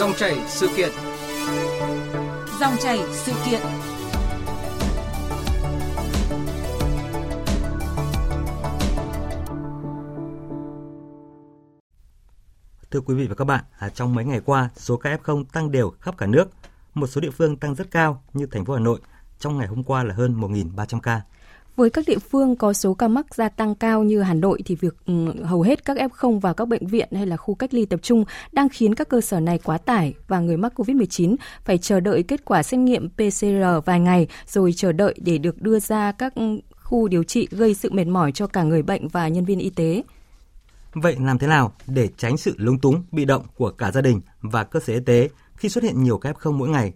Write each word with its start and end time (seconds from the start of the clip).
Dòng 0.00 0.14
chảy 0.14 0.38
sự 0.48 0.68
kiện. 0.76 0.90
Dòng 2.60 2.74
chảy 2.82 2.98
sự 3.12 3.32
kiện. 3.46 3.60
Thưa 12.90 13.00
quý 13.00 13.14
vị 13.14 13.26
và 13.26 13.34
các 13.34 13.44
bạn, 13.44 13.64
à, 13.78 13.88
trong 13.88 14.14
mấy 14.14 14.24
ngày 14.24 14.40
qua, 14.44 14.70
số 14.76 14.96
ca 14.96 15.16
F0 15.16 15.44
tăng 15.52 15.70
đều 15.70 15.90
khắp 16.00 16.16
cả 16.18 16.26
nước. 16.26 16.50
Một 16.94 17.06
số 17.06 17.20
địa 17.20 17.30
phương 17.30 17.56
tăng 17.56 17.74
rất 17.74 17.90
cao 17.90 18.22
như 18.32 18.46
thành 18.46 18.64
phố 18.64 18.74
Hà 18.74 18.80
Nội, 18.80 19.00
trong 19.38 19.58
ngày 19.58 19.66
hôm 19.66 19.84
qua 19.84 20.04
là 20.04 20.14
hơn 20.14 20.40
1.300 20.40 21.00
ca. 21.00 21.22
Với 21.80 21.90
các 21.90 22.04
địa 22.06 22.18
phương 22.18 22.56
có 22.56 22.72
số 22.72 22.94
ca 22.94 23.08
mắc 23.08 23.34
gia 23.34 23.48
tăng 23.48 23.74
cao 23.74 24.02
như 24.02 24.22
Hà 24.22 24.34
Nội 24.34 24.62
thì 24.64 24.74
việc 24.74 24.94
ừ, 25.06 25.12
hầu 25.44 25.62
hết 25.62 25.84
các 25.84 25.96
F0 25.96 26.40
vào 26.40 26.54
các 26.54 26.68
bệnh 26.68 26.86
viện 26.86 27.08
hay 27.12 27.26
là 27.26 27.36
khu 27.36 27.54
cách 27.54 27.74
ly 27.74 27.86
tập 27.86 28.00
trung 28.02 28.24
đang 28.52 28.68
khiến 28.68 28.94
các 28.94 29.08
cơ 29.08 29.20
sở 29.20 29.40
này 29.40 29.58
quá 29.64 29.78
tải 29.78 30.14
và 30.28 30.40
người 30.40 30.56
mắc 30.56 30.80
COVID-19 30.80 31.36
phải 31.64 31.78
chờ 31.78 32.00
đợi 32.00 32.22
kết 32.22 32.44
quả 32.44 32.62
xét 32.62 32.80
nghiệm 32.80 33.08
PCR 33.08 33.84
vài 33.84 34.00
ngày 34.00 34.28
rồi 34.46 34.72
chờ 34.76 34.92
đợi 34.92 35.14
để 35.20 35.38
được 35.38 35.62
đưa 35.62 35.78
ra 35.78 36.12
các 36.12 36.34
ừ, 36.34 36.60
khu 36.82 37.08
điều 37.08 37.24
trị 37.24 37.48
gây 37.50 37.74
sự 37.74 37.90
mệt 37.92 38.06
mỏi 38.06 38.32
cho 38.32 38.46
cả 38.46 38.62
người 38.62 38.82
bệnh 38.82 39.08
và 39.08 39.28
nhân 39.28 39.44
viên 39.44 39.58
y 39.58 39.70
tế. 39.70 40.02
Vậy 40.92 41.16
làm 41.20 41.38
thế 41.38 41.46
nào 41.46 41.72
để 41.86 42.08
tránh 42.16 42.36
sự 42.36 42.54
lúng 42.56 42.78
túng, 42.78 43.02
bị 43.12 43.24
động 43.24 43.42
của 43.56 43.70
cả 43.70 43.90
gia 43.90 44.00
đình 44.00 44.20
và 44.40 44.64
cơ 44.64 44.80
sở 44.80 44.92
y 44.92 45.00
tế 45.06 45.28
khi 45.56 45.68
xuất 45.68 45.84
hiện 45.84 46.02
nhiều 46.02 46.18
ca 46.18 46.32
F0 46.32 46.52
mỗi 46.52 46.68
ngày? 46.68 46.92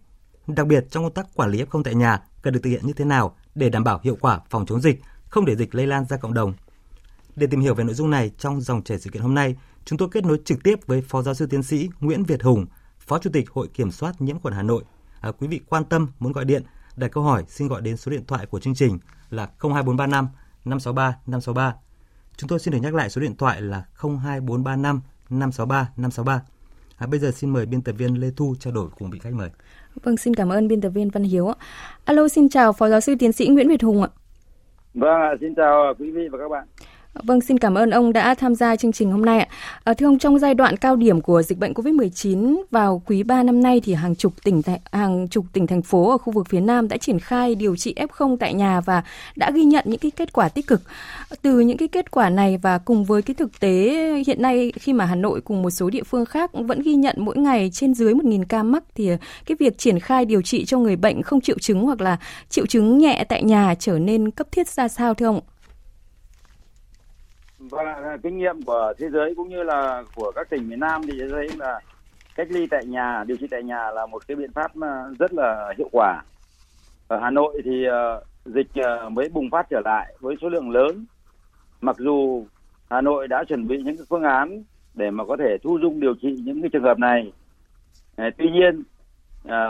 Đặc 0.46 0.66
biệt 0.66 0.84
trong 0.90 1.04
công 1.04 1.12
tác 1.12 1.26
quản 1.34 1.50
lý 1.50 1.62
F0 1.62 1.82
tại 1.82 1.94
nhà 1.94 2.20
cần 2.42 2.54
được 2.54 2.60
thực 2.62 2.70
hiện 2.70 2.86
như 2.86 2.92
thế 2.92 3.04
nào 3.04 3.36
để 3.54 3.68
đảm 3.68 3.84
bảo 3.84 4.00
hiệu 4.02 4.16
quả 4.20 4.40
phòng 4.50 4.66
chống 4.66 4.80
dịch, 4.80 5.00
không 5.28 5.44
để 5.44 5.56
dịch 5.56 5.74
lây 5.74 5.86
lan 5.86 6.04
ra 6.04 6.16
cộng 6.16 6.34
đồng. 6.34 6.54
Để 7.36 7.46
tìm 7.46 7.60
hiểu 7.60 7.74
về 7.74 7.84
nội 7.84 7.94
dung 7.94 8.10
này 8.10 8.30
trong 8.38 8.60
dòng 8.60 8.82
chảy 8.82 8.98
sự 8.98 9.10
kiện 9.10 9.22
hôm 9.22 9.34
nay, 9.34 9.56
chúng 9.84 9.98
tôi 9.98 10.08
kết 10.12 10.24
nối 10.24 10.40
trực 10.44 10.62
tiếp 10.62 10.86
với 10.86 11.02
Phó 11.02 11.22
Giáo 11.22 11.34
sư 11.34 11.46
Tiến 11.46 11.62
sĩ 11.62 11.88
Nguyễn 12.00 12.24
Việt 12.24 12.42
Hùng, 12.42 12.66
Phó 12.98 13.18
Chủ 13.18 13.30
tịch 13.32 13.50
Hội 13.50 13.68
Kiểm 13.68 13.90
soát 13.90 14.20
Nhiễm 14.20 14.38
khuẩn 14.38 14.54
Hà 14.54 14.62
Nội. 14.62 14.84
À, 15.20 15.32
quý 15.32 15.48
vị 15.48 15.60
quan 15.68 15.84
tâm 15.84 16.08
muốn 16.18 16.32
gọi 16.32 16.44
điện, 16.44 16.62
đặt 16.96 17.08
câu 17.08 17.24
hỏi 17.24 17.44
xin 17.48 17.68
gọi 17.68 17.82
đến 17.82 17.96
số 17.96 18.10
điện 18.10 18.24
thoại 18.26 18.46
của 18.46 18.60
chương 18.60 18.74
trình 18.74 18.98
là 19.30 19.42
02435 19.46 20.28
563 20.64 21.08
563. 21.26 21.74
Chúng 22.36 22.48
tôi 22.48 22.58
xin 22.58 22.72
được 22.72 22.78
nhắc 22.82 22.94
lại 22.94 23.10
số 23.10 23.20
điện 23.20 23.36
thoại 23.36 23.62
là 23.62 23.84
02435 23.94 25.00
563 25.30 25.90
563. 25.96 26.42
À, 26.96 27.06
bây 27.06 27.20
giờ 27.20 27.30
xin 27.30 27.50
mời 27.50 27.66
biên 27.66 27.82
tập 27.82 27.92
viên 27.98 28.20
Lê 28.20 28.30
Thu 28.36 28.54
trao 28.60 28.72
đổi 28.72 28.90
cùng 28.98 29.10
vị 29.10 29.18
khách 29.18 29.34
mời. 29.34 29.50
Vâng, 30.02 30.16
xin 30.16 30.34
cảm 30.34 30.48
ơn 30.48 30.68
biên 30.68 30.80
tập 30.80 30.88
viên 30.88 31.10
Văn 31.10 31.22
Hiếu 31.22 31.48
ạ. 31.48 31.54
Alo, 32.04 32.28
xin 32.28 32.48
chào 32.48 32.72
Phó 32.72 32.88
Giáo 32.88 33.00
sư 33.00 33.14
Tiến 33.18 33.32
sĩ 33.32 33.48
Nguyễn 33.48 33.68
Việt 33.68 33.82
Hùng 33.82 34.02
ạ. 34.02 34.08
Vâng, 34.94 35.36
xin 35.40 35.54
chào 35.54 35.94
quý 35.98 36.10
vị 36.10 36.28
và 36.32 36.38
các 36.38 36.48
bạn. 36.48 36.66
Vâng, 37.22 37.40
xin 37.40 37.58
cảm 37.58 37.74
ơn 37.74 37.90
ông 37.90 38.12
đã 38.12 38.34
tham 38.34 38.54
gia 38.54 38.76
chương 38.76 38.92
trình 38.92 39.10
hôm 39.10 39.24
nay 39.24 39.38
ạ. 39.38 39.48
À, 39.84 39.94
thưa 39.94 40.06
ông, 40.06 40.18
trong 40.18 40.38
giai 40.38 40.54
đoạn 40.54 40.76
cao 40.76 40.96
điểm 40.96 41.20
của 41.20 41.42
dịch 41.42 41.58
bệnh 41.58 41.72
COVID-19 41.72 42.62
vào 42.70 43.02
quý 43.06 43.22
3 43.22 43.42
năm 43.42 43.62
nay 43.62 43.80
thì 43.84 43.94
hàng 43.94 44.16
chục 44.16 44.32
tỉnh 44.44 44.62
hàng 44.92 45.28
chục 45.28 45.44
tỉnh 45.52 45.66
thành 45.66 45.82
phố 45.82 46.10
ở 46.10 46.18
khu 46.18 46.32
vực 46.32 46.46
phía 46.48 46.60
Nam 46.60 46.88
đã 46.88 46.96
triển 46.96 47.18
khai 47.18 47.54
điều 47.54 47.76
trị 47.76 47.94
F0 47.96 48.36
tại 48.36 48.54
nhà 48.54 48.80
và 48.80 49.02
đã 49.36 49.50
ghi 49.50 49.64
nhận 49.64 49.84
những 49.88 49.98
cái 49.98 50.10
kết 50.10 50.32
quả 50.32 50.48
tích 50.48 50.66
cực. 50.66 50.82
Từ 51.42 51.60
những 51.60 51.76
cái 51.76 51.88
kết 51.88 52.10
quả 52.10 52.30
này 52.30 52.58
và 52.62 52.78
cùng 52.78 53.04
với 53.04 53.22
cái 53.22 53.34
thực 53.34 53.60
tế 53.60 53.94
hiện 54.26 54.42
nay 54.42 54.72
khi 54.76 54.92
mà 54.92 55.04
Hà 55.04 55.14
Nội 55.14 55.40
cùng 55.40 55.62
một 55.62 55.70
số 55.70 55.90
địa 55.90 56.02
phương 56.02 56.24
khác 56.24 56.50
vẫn 56.52 56.82
ghi 56.82 56.94
nhận 56.94 57.16
mỗi 57.18 57.36
ngày 57.36 57.70
trên 57.72 57.94
dưới 57.94 58.14
1.000 58.14 58.44
ca 58.48 58.62
mắc 58.62 58.84
thì 58.94 59.08
à, 59.08 59.16
cái 59.46 59.56
việc 59.60 59.78
triển 59.78 60.00
khai 60.00 60.24
điều 60.24 60.42
trị 60.42 60.64
cho 60.64 60.78
người 60.78 60.96
bệnh 60.96 61.22
không 61.22 61.40
triệu 61.40 61.58
chứng 61.58 61.84
hoặc 61.84 62.00
là 62.00 62.16
triệu 62.48 62.66
chứng 62.66 62.98
nhẹ 62.98 63.24
tại 63.28 63.42
nhà 63.42 63.74
trở 63.78 63.98
nên 63.98 64.30
cấp 64.30 64.46
thiết 64.52 64.68
ra 64.68 64.88
sao 64.88 65.14
thưa 65.14 65.26
ông? 65.26 65.40
Vâng 67.70 67.86
và 68.02 68.16
kinh 68.22 68.38
nghiệm 68.38 68.64
của 68.64 68.92
thế 68.98 69.10
giới 69.10 69.34
cũng 69.36 69.48
như 69.48 69.62
là 69.62 70.04
của 70.14 70.32
các 70.34 70.50
tỉnh 70.50 70.68
miền 70.68 70.80
Nam 70.80 71.06
thì 71.06 71.14
thấy 71.32 71.52
là 71.58 71.80
cách 72.34 72.46
ly 72.50 72.66
tại 72.70 72.86
nhà, 72.86 73.24
điều 73.26 73.36
trị 73.36 73.46
tại 73.50 73.62
nhà 73.62 73.90
là 73.90 74.06
một 74.06 74.22
cái 74.28 74.36
biện 74.36 74.52
pháp 74.52 74.72
ờ, 74.80 75.14
rất 75.18 75.32
là 75.32 75.74
hiệu 75.78 75.88
quả. 75.92 76.22
Ở 77.08 77.18
Hà 77.20 77.30
Nội 77.30 77.62
thì 77.64 77.84
ờ, 77.84 78.24
dịch 78.44 78.74
ờ, 78.74 79.08
mới 79.08 79.28
bùng 79.28 79.50
phát 79.50 79.66
trở 79.70 79.80
lại 79.84 80.14
với 80.20 80.36
số 80.42 80.48
lượng 80.48 80.70
lớn. 80.70 81.06
Mặc 81.80 81.96
dù 81.98 82.46
Hà 82.90 83.00
Nội 83.00 83.28
đã 83.28 83.44
chuẩn 83.48 83.68
bị 83.68 83.82
những 83.82 83.96
cái 83.96 84.06
phương 84.08 84.22
án 84.22 84.62
để 84.94 85.10
mà 85.10 85.24
có 85.24 85.36
thể 85.36 85.56
thu 85.62 85.78
dung 85.82 86.00
điều 86.00 86.14
trị 86.22 86.42
những 86.44 86.62
cái 86.62 86.70
trường 86.72 86.82
hợp 86.82 86.98
này. 86.98 87.32
Tuy 88.16 88.50
nhiên 88.50 88.82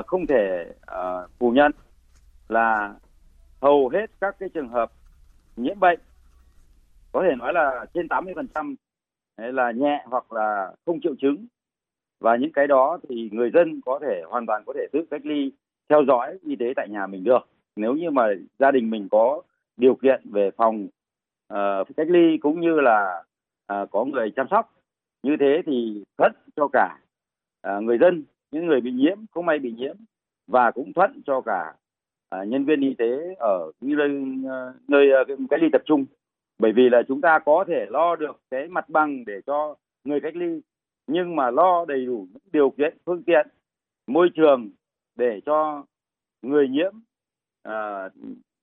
không 0.07 0.27
thể 0.27 0.73
phủ 1.39 1.51
nhận 1.51 1.73
là 2.49 2.95
hầu 3.63 3.89
hết 3.89 4.11
các 4.21 4.37
cái 4.39 4.49
trường 4.49 4.69
hợp 4.69 4.93
nhiễm 5.57 5.81
bệnh 5.81 6.01
có 7.15 7.23
thể 7.23 7.35
nói 7.37 7.53
là 7.53 7.87
trên 7.95 8.07
80% 8.07 8.75
là 9.37 9.71
nhẹ 9.71 10.05
hoặc 10.07 10.33
là 10.33 10.73
không 10.87 11.01
triệu 11.01 11.15
chứng. 11.21 11.47
Và 12.21 12.37
những 12.37 12.53
cái 12.53 12.67
đó 12.67 12.99
thì 13.09 13.31
người 13.33 13.51
dân 13.55 13.81
có 13.85 13.99
thể 14.03 14.23
hoàn 14.27 14.47
toàn 14.47 14.63
có 14.67 14.73
thể 14.77 14.87
tự 14.93 15.07
cách 15.11 15.27
ly 15.27 15.53
theo 15.89 16.05
dõi 16.09 16.39
y 16.43 16.57
tế 16.57 16.73
tại 16.77 16.89
nhà 16.91 17.07
mình 17.07 17.25
được. 17.25 17.49
Nếu 17.77 17.95
như 17.95 18.11
mà 18.11 18.27
gia 18.59 18.71
đình 18.71 18.91
mình 18.91 19.09
có 19.11 19.43
điều 19.77 19.95
kiện 19.95 20.23
về 20.25 20.51
phòng 20.57 20.89
uh, 21.55 21.97
cách 21.97 22.07
ly 22.11 22.39
cũng 22.39 22.61
như 22.61 22.81
là 22.81 23.25
uh, 23.73 23.91
có 23.91 24.05
người 24.05 24.33
chăm 24.37 24.47
sóc 24.51 24.73
như 25.23 25.37
thế 25.41 25.63
thì 25.67 26.05
thuận 26.19 26.33
cho 26.57 26.69
cả 26.73 26.99
uh, 27.69 27.83
người 27.83 27.99
dân 27.99 28.25
những 28.51 28.67
người 28.67 28.81
bị 28.81 28.91
nhiễm 28.91 29.19
không 29.31 29.47
may 29.47 29.59
bị 29.59 29.73
nhiễm 29.73 29.97
và 30.47 30.71
cũng 30.71 30.93
thuận 30.93 31.23
cho 31.27 31.41
cả 31.41 31.75
uh, 32.37 32.49
nhân 32.49 32.65
viên 32.65 32.81
y 32.81 32.95
tế 32.95 33.35
ở 33.39 33.71
nơi 33.81 34.09
nơi 34.89 35.09
uh, 35.23 35.51
cách 35.51 35.61
ly 35.63 35.69
tập 35.73 35.83
trung 35.85 36.05
bởi 36.59 36.73
vì 36.73 36.89
là 36.89 37.03
chúng 37.09 37.21
ta 37.21 37.39
có 37.39 37.65
thể 37.69 37.87
lo 37.91 38.17
được 38.17 38.41
cái 38.51 38.69
mặt 38.69 38.89
bằng 38.89 39.25
để 39.25 39.41
cho 39.47 39.75
người 40.05 40.21
cách 40.21 40.37
ly 40.37 40.61
nhưng 41.07 41.37
mà 41.37 41.51
lo 41.51 41.85
đầy 41.89 42.07
đủ 42.07 42.27
những 42.33 42.43
điều 42.53 42.71
kiện 42.71 42.99
phương 43.07 43.23
tiện 43.23 43.49
môi 44.07 44.29
trường 44.35 44.71
để 45.17 45.41
cho 45.47 45.85
người 46.43 46.69
nhiễm 46.69 46.93
à, 47.63 48.09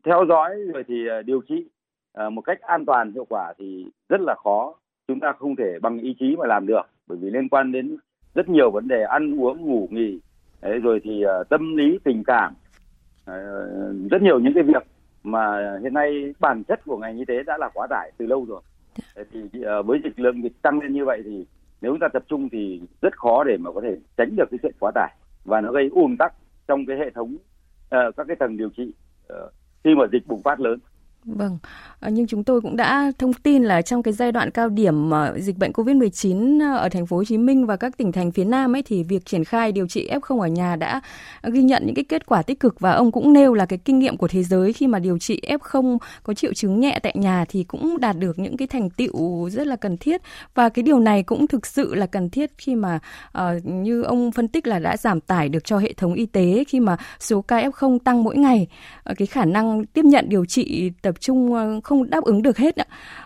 theo 0.06 0.26
dõi 0.30 0.56
rồi 0.74 0.84
thì 0.88 1.08
à, 1.08 1.22
điều 1.22 1.42
trị 1.42 1.66
à, 2.14 2.30
một 2.30 2.42
cách 2.42 2.62
an 2.62 2.86
toàn 2.86 3.12
hiệu 3.12 3.26
quả 3.30 3.54
thì 3.58 3.86
rất 4.10 4.22
là 4.22 4.36
khó. 4.44 4.76
Chúng 5.08 5.20
ta 5.20 5.34
không 5.40 5.56
thể 5.56 5.80
bằng 5.82 6.00
ý 6.00 6.16
chí 6.20 6.36
mà 6.36 6.46
làm 6.48 6.68
được 6.68 6.82
bởi 7.08 7.18
vì 7.22 7.30
liên 7.30 7.50
quan 7.50 7.72
đến 7.72 7.98
rất 8.36 8.50
nhiều 8.50 8.72
vấn 8.72 8.88
đề 8.88 9.04
ăn 9.04 9.42
uống 9.42 9.62
ngủ 9.62 9.88
nghỉ. 9.92 10.20
Đấy, 10.62 10.80
rồi 10.80 11.00
thì 11.04 11.24
uh, 11.26 11.50
tâm 11.50 11.76
lý 11.76 12.00
tình 12.04 12.24
cảm. 12.24 12.54
Uh, 13.22 14.12
rất 14.12 14.22
nhiều 14.22 14.40
những 14.40 14.54
cái 14.54 14.64
việc 14.64 14.84
mà 15.24 15.78
hiện 15.84 15.94
nay 15.94 16.34
bản 16.40 16.64
chất 16.64 16.80
của 16.86 16.98
ngành 16.98 17.18
y 17.18 17.26
tế 17.26 17.44
đã 17.44 17.58
là 17.58 17.70
quá 17.74 17.88
tải 17.90 18.12
từ 18.18 18.26
lâu 18.26 18.46
rồi. 18.46 18.62
Thì 19.32 19.62
ờ, 19.64 19.84
với 19.84 20.00
dịch 20.04 20.20
lượng 20.20 20.44
dịch 20.44 20.62
tăng 20.62 20.80
lên 20.80 20.94
như 20.94 21.06
vậy 21.06 21.22
thì 21.26 21.46
nếu 21.82 21.92
chúng 21.92 22.00
ta 22.00 22.08
tập 22.08 22.24
trung 22.28 22.50
thì 22.50 22.82
rất 23.02 23.18
khó 23.18 23.44
để 23.44 23.58
mà 23.58 23.72
có 23.72 23.82
thể 23.82 23.98
tránh 24.18 24.36
được 24.36 24.46
cái 24.52 24.60
chuyện 24.64 24.76
quá 24.80 24.92
tải. 24.96 25.16
Và 25.46 25.62
nó 25.62 25.72
gây 25.72 25.90
ùn 25.92 26.18
tắc 26.18 26.34
trong 26.68 26.86
cái 26.86 26.98
hệ 26.98 27.10
thống 27.10 27.36
uh, 27.96 28.16
các 28.18 28.28
cái 28.28 28.36
tầng 28.36 28.58
điều 28.58 28.70
trị 28.70 28.94
uh, 29.34 29.54
khi 29.84 29.96
mà 29.96 30.06
dịch 30.12 30.28
bùng 30.28 30.44
phát 30.44 30.60
lớn. 30.60 30.80
Vâng, 31.26 31.58
ờ, 32.00 32.10
nhưng 32.10 32.28
chúng 32.28 32.44
tôi 32.44 32.62
cũng 32.62 32.78
đã 32.78 33.12
thông 33.18 33.34
tin 33.34 33.64
là 33.64 33.82
trong 33.82 34.04
cái 34.04 34.14
giai 34.14 34.32
đoạn 34.32 34.52
cao 34.52 34.70
điểm 34.70 35.12
ờ, 35.12 35.40
dịch 35.40 35.58
bệnh 35.58 35.72
COVID-19 35.72 36.60
ờ, 36.60 36.78
ở 36.78 36.90
thành 36.90 37.06
phố 37.06 37.18
Hồ 37.18 37.24
Chí 37.24 37.38
Minh 37.38 37.66
và 37.66 37.76
các 37.76 37.98
tỉnh 37.98 38.12
thành 38.12 38.32
phía 38.32 38.44
Nam 38.44 38.76
ấy 38.76 38.84
thì 38.84 39.04
việc 39.04 39.26
triển 39.26 39.44
khai 39.44 39.72
điều 39.72 39.88
trị 39.88 40.10
F0 40.10 40.40
ở 40.40 40.48
nhà 40.48 40.76
đã 40.76 41.02
ghi 41.44 41.64
nhận 41.64 41.86
những 41.86 41.96
cái 41.96 42.06
kết 42.10 42.26
quả 42.26 42.42
tích 42.42 42.60
cực 42.60 42.80
và 42.80 42.92
ông 42.92 43.12
cũng 43.12 43.34
nêu 43.34 43.54
là 43.54 43.66
cái 43.66 43.80
kinh 43.86 44.00
nghiệm 44.00 44.18
của 44.18 44.28
thế 44.28 44.44
giới 44.44 44.74
khi 44.74 44.88
mà 44.88 45.00
điều 45.00 45.20
trị 45.20 45.42
F0 45.48 45.98
có 46.24 46.34
triệu 46.34 46.54
chứng 46.54 46.80
nhẹ 46.80 47.00
tại 47.04 47.14
nhà 47.16 47.46
thì 47.50 47.64
cũng 47.64 47.98
đạt 48.00 48.18
được 48.18 48.40
những 48.40 48.58
cái 48.58 48.68
thành 48.68 48.90
tựu 48.90 49.50
rất 49.50 49.68
là 49.68 49.76
cần 49.76 49.98
thiết. 49.98 50.22
Và 50.56 50.70
cái 50.70 50.84
điều 50.84 51.00
này 51.00 51.24
cũng 51.24 51.48
thực 51.48 51.66
sự 51.66 51.96
là 51.96 52.06
cần 52.06 52.30
thiết 52.30 52.52
khi 52.58 52.76
mà 52.76 53.00
uh, 53.38 53.66
như 53.66 54.02
ông 54.04 54.32
phân 54.32 54.48
tích 54.48 54.68
là 54.68 54.80
đã 54.80 54.98
giảm 54.98 55.22
tải 55.22 55.50
được 55.50 55.66
cho 55.66 55.78
hệ 55.78 55.94
thống 55.94 56.14
y 56.14 56.26
tế 56.26 56.64
khi 56.68 56.80
mà 56.80 56.98
số 57.20 57.42
ca 57.42 57.70
F0 57.70 58.00
tăng 58.00 58.24
mỗi 58.24 58.38
ngày, 58.38 58.68
uh, 59.12 59.18
cái 59.18 59.26
khả 59.26 59.46
năng 59.46 59.86
tiếp 59.86 60.06
nhận 60.06 60.30
điều 60.30 60.46
trị 60.46 60.92
tập 61.02 61.11
tập 61.12 61.20
trung 61.20 61.54
ờ, 61.54 61.80
không 61.84 62.10
đáp 62.10 62.24
ứng 62.24 62.42
được 62.42 62.58
hết. 62.58 62.76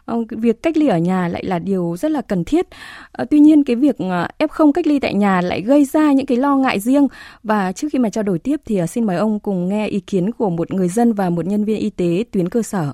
Ờ, 0.06 0.24
việc 0.30 0.64
cách 0.64 0.78
ly 0.78 0.88
ở 0.88 0.98
nhà 0.98 1.28
lại 1.28 1.44
là 1.46 1.60
điều 1.60 1.98
rất 1.98 2.12
là 2.12 2.22
cần 2.22 2.44
thiết. 2.44 2.68
Ờ, 3.12 3.26
tuy 3.32 3.40
nhiên 3.40 3.64
cái 3.64 3.76
việc 3.76 3.96
F0 4.40 4.72
cách 4.72 4.88
ly 4.88 5.00
tại 5.00 5.14
nhà 5.14 5.42
lại 5.42 5.62
gây 5.62 5.86
ra 5.86 6.12
những 6.12 6.26
cái 6.26 6.38
lo 6.38 6.56
ngại 6.56 6.80
riêng 6.80 7.08
và 7.44 7.72
trước 7.72 7.88
khi 7.94 8.00
mà 8.00 8.10
trao 8.10 8.24
đổi 8.24 8.40
tiếp 8.40 8.62
thì 8.66 8.82
xin 8.90 9.04
mời 9.04 9.18
ông 9.18 9.40
cùng 9.40 9.70
nghe 9.70 9.88
ý 9.88 10.00
kiến 10.00 10.32
của 10.32 10.50
một 10.50 10.72
người 10.72 10.90
dân 10.90 11.14
và 11.14 11.30
một 11.30 11.46
nhân 11.46 11.66
viên 11.66 11.80
y 11.80 11.90
tế 11.90 12.24
tuyến 12.32 12.50
cơ 12.50 12.62
sở. 12.62 12.94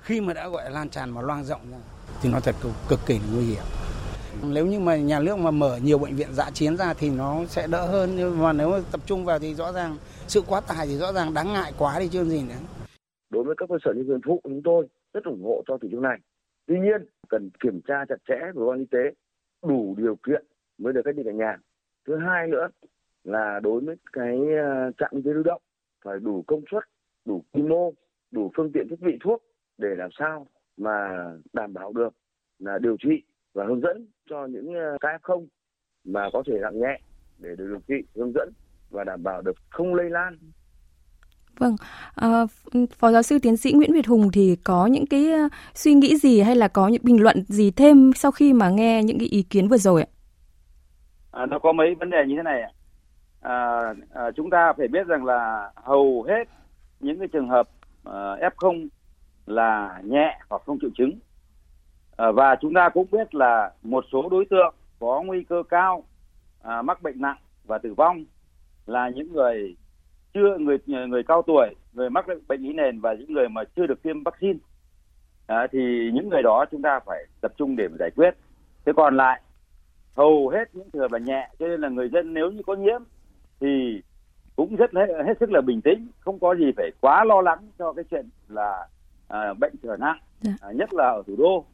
Khi 0.00 0.20
mà 0.20 0.32
đã 0.32 0.48
gọi 0.48 0.70
lan 0.70 0.88
tràn 0.88 1.14
và 1.14 1.22
loang 1.22 1.44
rộng 1.44 1.60
thì 2.22 2.30
nó 2.30 2.40
thật 2.40 2.54
cực, 2.60 2.72
cực 2.88 3.00
kỳ 3.06 3.20
nguy 3.34 3.44
hiểm. 3.44 3.62
Nếu 4.42 4.66
như 4.66 4.80
mà 4.80 4.96
nhà 4.96 5.20
nước 5.20 5.38
mà 5.38 5.50
mở 5.50 5.76
nhiều 5.76 5.98
bệnh 5.98 6.16
viện 6.16 6.28
dã 6.34 6.50
chiến 6.54 6.76
ra 6.76 6.94
thì 6.94 7.10
nó 7.10 7.40
sẽ 7.48 7.66
đỡ 7.66 7.86
hơn 7.86 8.16
nhưng 8.16 8.42
mà 8.42 8.52
nếu 8.52 8.70
mà 8.70 8.78
tập 8.90 9.00
trung 9.06 9.24
vào 9.24 9.38
thì 9.38 9.54
rõ 9.54 9.72
ràng 9.72 9.96
sự 10.28 10.42
quá 10.46 10.60
tải 10.60 10.86
thì 10.86 10.98
rõ 10.98 11.12
ràng 11.12 11.34
đáng 11.34 11.52
ngại 11.52 11.72
quá 11.78 11.98
đi 11.98 12.08
chứ 12.08 12.24
gì 12.24 12.42
nữa 12.42 12.81
đối 13.32 13.44
với 13.44 13.54
các 13.58 13.68
cơ 13.68 13.76
sở 13.84 13.92
như 13.92 14.04
vườn 14.06 14.20
phụ 14.24 14.40
chúng 14.44 14.62
tôi 14.62 14.86
rất 15.12 15.24
ủng 15.24 15.44
hộ 15.44 15.62
cho 15.66 15.78
chủ 15.78 15.88
trương 15.90 16.02
này. 16.02 16.18
Tuy 16.66 16.80
nhiên, 16.80 17.04
cần 17.28 17.50
kiểm 17.60 17.80
tra 17.88 18.04
chặt 18.08 18.16
chẽ 18.28 18.40
của 18.54 18.66
quan 18.66 18.78
y 18.78 18.86
tế, 18.90 19.14
đủ 19.62 19.94
điều 19.98 20.16
kiện 20.16 20.44
mới 20.78 20.92
được 20.92 21.02
cách 21.04 21.16
ly 21.16 21.22
tại 21.24 21.34
nhà. 21.34 21.56
Thứ 22.06 22.16
hai 22.16 22.46
nữa 22.46 22.68
là 23.24 23.60
đối 23.62 23.80
với 23.80 23.96
cái 24.12 24.38
ờ, 24.64 24.90
trạm 24.98 25.10
y 25.12 25.22
tế 25.22 25.32
lưu 25.32 25.42
động 25.42 25.62
phải 26.04 26.18
đủ 26.20 26.44
công 26.46 26.62
suất, 26.70 26.84
đủ 27.24 27.44
quy 27.52 27.62
mô, 27.62 27.92
đủ 28.30 28.50
phương 28.56 28.72
tiện 28.72 28.88
thiết 28.88 29.00
bị 29.00 29.18
thuốc 29.20 29.42
để 29.78 29.94
làm 29.96 30.10
sao 30.18 30.46
mà 30.76 31.24
đảm 31.52 31.72
bảo 31.72 31.92
được 31.92 32.14
là 32.58 32.78
điều 32.78 32.96
trị 32.96 33.22
và 33.52 33.64
hướng 33.66 33.80
dẫn 33.80 34.06
cho 34.30 34.46
những 34.46 34.74
ờ, 34.74 34.96
ca 35.00 35.08
f 35.08 35.18
không 35.22 35.46
mà 36.04 36.28
có 36.32 36.42
thể 36.46 36.58
nặng 36.60 36.80
nhẹ 36.80 37.00
để 37.38 37.56
được 37.56 37.66
điều 37.68 37.80
trị, 37.88 38.08
hướng 38.14 38.32
dẫn 38.32 38.52
và 38.90 39.04
đảm 39.04 39.22
bảo 39.22 39.42
được 39.42 39.56
không 39.70 39.94
lây 39.94 40.10
lan 40.10 40.38
Vâng, 41.58 41.76
à, 42.14 42.46
Phó 42.98 43.10
giáo 43.10 43.22
sư 43.22 43.38
tiến 43.42 43.56
sĩ 43.56 43.72
Nguyễn 43.72 43.92
Việt 43.92 44.06
Hùng 44.06 44.30
thì 44.32 44.56
có 44.64 44.86
những 44.86 45.06
cái 45.06 45.32
ờ, 45.32 45.48
suy 45.74 45.94
nghĩ 45.94 46.16
gì 46.16 46.40
hay 46.40 46.56
là 46.56 46.68
có 46.68 46.88
những 46.88 47.02
bình 47.04 47.22
luận 47.22 47.44
gì 47.48 47.70
thêm 47.70 48.12
sau 48.16 48.30
khi 48.30 48.52
mà 48.52 48.68
nghe 48.68 49.02
những 49.02 49.18
cái 49.18 49.28
ý 49.28 49.42
kiến 49.42 49.68
vừa 49.68 49.76
rồi 49.76 50.02
ạ? 50.02 50.08
À, 51.30 51.46
nó 51.46 51.58
có 51.58 51.72
mấy 51.72 51.94
vấn 51.94 52.10
đề 52.10 52.24
như 52.26 52.36
thế 52.36 52.42
này 52.42 52.62
à, 53.42 53.80
à, 54.10 54.30
chúng 54.36 54.50
ta 54.50 54.72
phải 54.78 54.88
biết 54.88 55.06
rằng 55.06 55.24
là 55.24 55.70
hầu 55.74 56.26
hết 56.28 56.44
những 57.00 57.18
cái 57.18 57.28
trường 57.28 57.48
hợp 57.48 57.68
ờ, 58.04 58.34
à, 58.40 58.48
F0 58.48 58.88
là 59.46 60.00
nhẹ 60.04 60.38
hoặc 60.48 60.62
không 60.66 60.78
triệu 60.80 60.90
chứng 60.94 61.18
à, 62.16 62.30
và 62.30 62.56
chúng 62.60 62.74
ta 62.74 62.88
cũng 62.88 63.06
biết 63.10 63.34
là 63.34 63.72
một 63.82 64.04
số 64.12 64.28
đối 64.28 64.44
tượng 64.44 64.74
có 64.98 65.22
nguy 65.22 65.44
cơ 65.44 65.62
cao 65.68 66.04
à, 66.62 66.82
mắc 66.82 67.02
bệnh 67.02 67.20
nặng 67.20 67.38
và 67.64 67.78
tử 67.78 67.94
vong 67.94 68.24
là 68.86 69.08
những 69.08 69.32
người 69.32 69.76
chưa 70.34 70.58
người 70.58 70.78
người 70.86 71.22
cao 71.22 71.42
tuổi 71.42 71.74
người 71.92 72.10
mắc 72.10 72.26
bệnh 72.48 72.62
lý 72.62 72.72
nền 72.72 73.00
và 73.00 73.14
những 73.14 73.32
người 73.32 73.48
mà 73.48 73.62
chưa 73.76 73.86
được 73.86 74.02
tiêm 74.02 74.22
vaccine. 74.22 74.58
À, 75.46 75.66
thì 75.72 76.10
những 76.14 76.28
người 76.28 76.42
đó 76.42 76.64
chúng 76.70 76.82
ta 76.82 77.00
phải 77.06 77.24
tập 77.40 77.52
trung 77.56 77.76
để 77.76 77.88
giải 77.98 78.10
quyết. 78.16 78.30
Thế 78.84 78.92
còn 78.96 79.16
lại 79.16 79.40
hầu 80.16 80.48
hết 80.48 80.74
những 80.74 80.90
trường 80.90 81.02
hợp 81.02 81.12
là 81.12 81.18
nhẹ 81.18 81.48
cho 81.58 81.68
nên 81.68 81.80
là 81.80 81.88
người 81.88 82.08
dân 82.08 82.34
nếu 82.34 82.50
như 82.50 82.62
có 82.66 82.74
nhiễm 82.74 83.02
thì 83.60 84.02
cũng 84.56 84.76
rất 84.76 84.94
hết, 84.94 85.06
hết 85.26 85.34
sức 85.40 85.50
là 85.50 85.60
bình 85.60 85.80
tĩnh 85.80 86.08
không 86.20 86.38
có 86.38 86.54
gì 86.54 86.72
phải 86.76 86.90
quá 87.00 87.24
lo 87.24 87.40
lắng 87.40 87.58
cho 87.78 87.92
cái 87.92 88.04
chuyện 88.10 88.28
là 88.48 88.88
à, 89.28 89.54
bệnh 89.60 89.74
trở 89.82 89.96
nặng 89.96 90.18
dạ. 90.40 90.52
à, 90.60 90.72
nhất 90.72 90.94
là 90.94 91.04
ở 91.04 91.22
thủ 91.26 91.34
đô. 91.38 91.64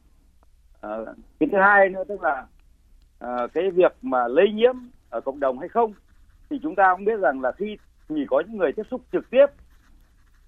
À, 0.81 0.89
cái 1.39 1.49
thứ 1.51 1.57
hai 1.57 1.89
nữa 1.89 2.03
tức 2.07 2.23
là 2.23 2.45
à, 3.19 3.47
cái 3.53 3.71
việc 3.71 3.93
mà 4.01 4.27
lây 4.27 4.51
nhiễm 4.51 4.75
ở 5.09 5.21
cộng 5.21 5.39
đồng 5.39 5.59
hay 5.59 5.69
không 5.69 5.93
thì 6.49 6.59
chúng 6.63 6.75
ta 6.75 6.95
cũng 6.95 7.05
biết 7.05 7.19
rằng 7.19 7.41
là 7.41 7.51
khi 7.51 7.77
chỉ 8.09 8.25
có 8.27 8.43
những 8.47 8.57
người 8.57 8.71
tiếp 8.71 8.83
xúc 8.91 9.01
trực 9.11 9.29
tiếp 9.29 9.45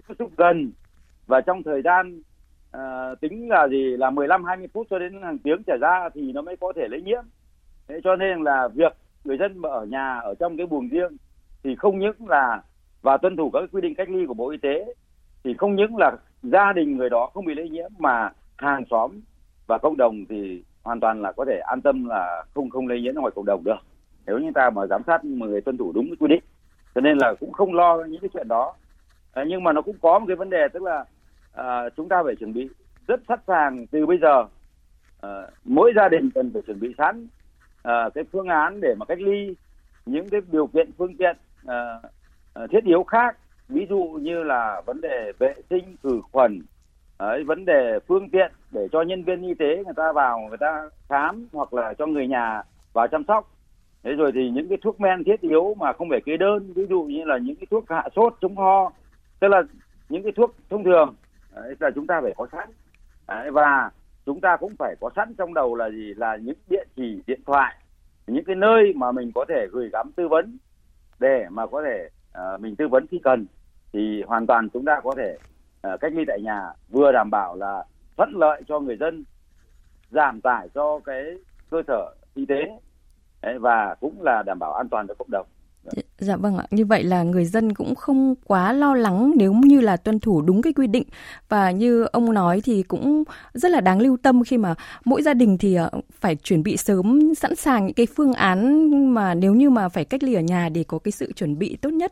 tiếp 0.08 0.16
xúc 0.20 0.32
gần 0.38 0.72
và 1.28 1.42
trong 1.42 1.64
thời 1.64 1.82
gian 1.82 2.22
à, 2.72 3.16
tính 3.22 3.50
là 3.50 3.68
gì 3.68 3.98
là 3.98 4.10
15 4.10 4.44
20 4.44 4.68
phút 4.74 4.88
cho 4.90 5.00
đến 5.00 5.22
hàng 5.22 5.38
tiếng 5.38 5.64
trở 5.68 5.78
ra 5.82 6.10
thì 6.14 6.32
nó 6.32 6.42
mới 6.42 6.58
có 6.58 6.74
thể 6.76 6.88
lây 6.90 7.02
nhiễm. 7.02 7.24
Thế 7.88 8.00
cho 8.04 8.16
nên 8.16 8.44
là 8.44 8.68
việc 8.68 8.94
người 9.24 9.38
dân 9.38 9.62
ở 9.62 9.86
nhà 9.86 10.20
ở 10.20 10.34
trong 10.40 10.58
cái 10.58 10.66
buồng 10.66 10.90
riêng 10.90 11.18
thì 11.64 11.76
không 11.76 12.00
những 12.00 12.28
là 12.28 12.62
và 13.02 13.18
tuân 13.18 13.38
thủ 13.38 13.50
các 13.54 13.64
quy 13.72 13.82
định 13.82 13.96
cách 13.96 14.10
ly 14.10 14.26
của 14.26 14.34
Bộ 14.34 14.50
Y 14.50 14.58
tế 14.58 14.94
thì 15.44 15.54
không 15.58 15.76
những 15.76 15.98
là 15.98 16.12
gia 16.44 16.74
đình 16.74 16.98
người 16.98 17.10
đó 17.10 17.30
không 17.34 17.46
bị 17.46 17.56
lây 17.56 17.70
nhiễm 17.70 17.92
mà 17.98 18.30
hàng 18.58 18.84
xóm 18.90 19.12
và 19.68 19.78
cộng 19.78 19.98
đồng 19.98 20.26
thì 20.30 20.64
hoàn 20.84 21.00
toàn 21.00 21.22
là 21.22 21.32
có 21.32 21.46
thể 21.46 21.60
an 21.60 21.82
tâm 21.82 22.06
là 22.06 22.44
không 22.54 22.70
không 22.70 22.88
lây 22.88 23.02
nhiễm 23.02 23.14
ngoài 23.16 23.32
cộng 23.36 23.46
đồng 23.46 23.64
được 23.64 23.78
nếu 24.26 24.40
như 24.40 24.52
ta 24.56 24.70
mà 24.70 24.86
giám 24.86 25.02
sát 25.08 25.26
mà 25.26 25.48
người 25.48 25.62
tuân 25.62 25.78
thủ 25.78 25.92
đúng 25.92 26.16
quy 26.20 26.28
định 26.28 26.44
cho 26.96 27.02
nên 27.02 27.18
là 27.18 27.34
cũng 27.40 27.52
không 27.52 27.74
lo 27.74 28.04
những 28.10 28.22
cái 28.22 28.30
chuyện 28.34 28.48
đó. 28.48 28.74
À, 29.34 29.44
nhưng 29.48 29.64
mà 29.64 29.74
nó 29.74 29.82
cũng 29.82 29.96
có 30.02 30.20
một 30.20 30.26
cái 30.28 30.36
vấn 30.36 30.50
đề 30.50 30.68
tức 30.74 30.84
là 30.84 31.06
à, 31.54 31.90
chúng 31.98 32.10
ta 32.10 32.24
phải 32.26 32.36
chuẩn 32.36 32.54
bị 32.54 32.70
rất 33.08 33.22
sẵn 33.28 33.40
sàng 33.48 33.88
từ 33.88 34.06
bây 34.06 34.18
giờ 34.18 34.46
à, 35.22 35.30
mỗi 35.64 35.94
gia 35.96 36.10
đình 36.10 36.30
cần 36.36 36.52
phải 36.54 36.62
chuẩn 36.62 36.80
bị 36.80 36.94
sẵn 36.98 37.28
à, 37.84 38.10
cái 38.16 38.24
phương 38.32 38.48
án 38.48 38.82
để 38.82 38.96
mà 39.00 39.06
cách 39.06 39.22
ly 39.22 39.56
những 40.06 40.30
cái 40.30 40.42
điều 40.52 40.68
kiện 40.68 40.92
phương 40.98 41.18
tiện 41.18 41.38
à, 41.68 42.00
à 42.54 42.68
thiết 42.72 42.84
yếu 42.84 43.04
khác. 43.04 43.38
Ví 43.70 43.86
dụ 43.90 44.04
như 44.22 44.44
là 44.44 44.82
vấn 44.86 45.02
đề 45.02 45.32
vệ 45.40 45.54
sinh 45.70 45.96
khử 46.04 46.22
khuẩn 46.32 46.62
ấy, 47.18 47.44
vấn 47.44 47.66
đề 47.66 48.00
phương 48.08 48.30
tiện 48.30 48.52
để 48.72 48.88
cho 48.92 49.02
nhân 49.02 49.24
viên 49.24 49.42
y 49.42 49.54
tế 49.54 49.84
người 49.86 49.94
ta 49.96 50.12
vào 50.12 50.40
người 50.40 50.58
ta 50.58 50.90
khám 51.10 51.48
hoặc 51.54 51.74
là 51.74 51.94
cho 51.94 52.06
người 52.06 52.28
nhà 52.28 52.64
vào 52.94 53.08
chăm 53.08 53.24
sóc 53.28 53.50
thế 54.04 54.12
rồi 54.12 54.32
thì 54.32 54.50
những 54.50 54.70
cái 54.70 54.78
thuốc 54.82 55.02
men 55.02 55.24
thiết 55.24 55.42
yếu 55.42 55.74
mà 55.80 55.94
không 55.94 56.10
phải 56.10 56.22
kê 56.26 56.38
đơn 56.38 56.74
ví 56.74 56.86
dụ 56.90 57.04
như 57.04 57.24
là 57.26 57.38
những 57.38 57.56
cái 57.56 57.68
thuốc 57.72 57.90
hạ 57.90 58.04
sốt 58.16 58.38
chống 58.42 58.58
ho 58.58 58.92
tức 59.40 59.48
là 59.48 59.62
những 60.10 60.24
cái 60.24 60.32
thuốc 60.36 60.56
thông 60.70 60.84
thường 60.84 61.16
đấy, 61.56 61.76
là 61.80 61.90
chúng 61.96 62.08
ta 62.08 62.22
phải 62.22 62.34
có 62.38 62.48
sẵn. 62.52 62.70
Đấy, 63.28 63.52
và 63.52 63.92
chúng 64.26 64.42
ta 64.42 64.58
cũng 64.58 64.76
phải 64.80 64.96
có 65.02 65.10
sẵn 65.16 65.34
trong 65.34 65.54
đầu 65.54 65.76
là 65.76 65.90
gì? 65.90 66.14
Là 66.18 66.36
những 66.36 66.58
địa 66.70 66.84
chỉ 66.96 67.22
điện 67.28 67.40
thoại 67.46 67.76
những 68.28 68.46
cái 68.46 68.56
nơi 68.56 68.94
mà 68.96 69.12
mình 69.12 69.32
có 69.36 69.46
thể 69.50 69.68
gửi 69.72 69.90
gắm 69.94 70.12
tư 70.16 70.28
vấn 70.28 70.58
để 71.20 71.46
mà 71.50 71.66
có 71.66 71.84
thể 71.84 72.10
uh, 72.56 72.62
mình 72.62 72.76
tư 72.76 72.88
vấn 72.88 73.08
khi 73.08 73.20
cần 73.24 73.46
thì 73.94 74.24
hoàn 74.28 74.48
toàn 74.48 74.70
chúng 74.70 74.86
ta 74.86 75.00
có 75.04 75.16
thể 75.18 75.38
uh, 75.94 76.00
cách 76.02 76.14
ly 76.16 76.24
tại 76.28 76.42
nhà 76.42 76.62
vừa 76.90 77.12
đảm 77.12 77.30
bảo 77.32 77.56
là 77.56 77.84
thuận 78.18 78.32
lợi 78.36 78.62
cho 78.68 78.80
người 78.80 78.98
dân 78.98 79.24
giảm 80.12 80.42
tải 80.42 80.70
cho 80.74 81.00
cái 81.06 81.24
cơ 81.70 81.82
sở 81.88 82.16
y 82.36 82.46
tế 82.46 82.80
và 83.62 83.96
cũng 84.00 84.22
là 84.22 84.44
đảm 84.44 84.60
bảo 84.60 84.74
an 84.74 84.90
toàn 84.90 85.08
cho 85.08 85.14
cộng 85.14 85.32
đồng. 85.32 85.48
Dạ. 85.84 86.02
dạ, 86.20 86.36
vâng 86.36 86.58
ạ, 86.58 86.66
như 86.72 86.86
vậy 86.86 87.04
là 87.04 87.24
người 87.24 87.46
dân 87.46 87.74
cũng 87.74 87.96
không 87.96 88.36
quá 88.46 88.74
lo 88.74 88.94
lắng 88.94 89.32
nếu 89.36 89.54
như 89.54 89.80
là 89.80 89.98
tuân 89.98 90.20
thủ 90.20 90.42
đúng 90.42 90.62
cái 90.62 90.74
quy 90.74 90.88
định 90.88 91.04
và 91.50 91.72
như 91.72 92.04
ông 92.04 92.34
nói 92.34 92.62
thì 92.64 92.84
cũng 92.84 93.24
rất 93.54 93.72
là 93.72 93.82
đáng 93.82 94.00
lưu 94.02 94.18
tâm 94.24 94.44
khi 94.44 94.58
mà 94.58 94.76
mỗi 95.06 95.22
gia 95.22 95.34
đình 95.34 95.58
thì 95.58 95.76
ờ, 95.76 95.90
phải 96.20 96.36
chuẩn 96.36 96.64
bị 96.64 96.78
sớm 96.78 97.36
sẵn 97.36 97.56
sàng 97.56 97.86
những 97.86 97.94
cái 97.94 98.08
phương 98.16 98.34
án 98.34 98.90
mà 99.14 99.34
nếu 99.34 99.54
như 99.54 99.70
mà 99.70 99.90
phải 99.90 100.06
cách 100.06 100.24
ly 100.24 100.34
ở 100.34 100.42
nhà 100.42 100.70
để 100.70 100.84
có 100.84 101.00
cái 101.00 101.12
sự 101.12 101.32
chuẩn 101.34 101.60
bị 101.60 101.78
tốt 101.82 101.90
nhất. 101.90 102.12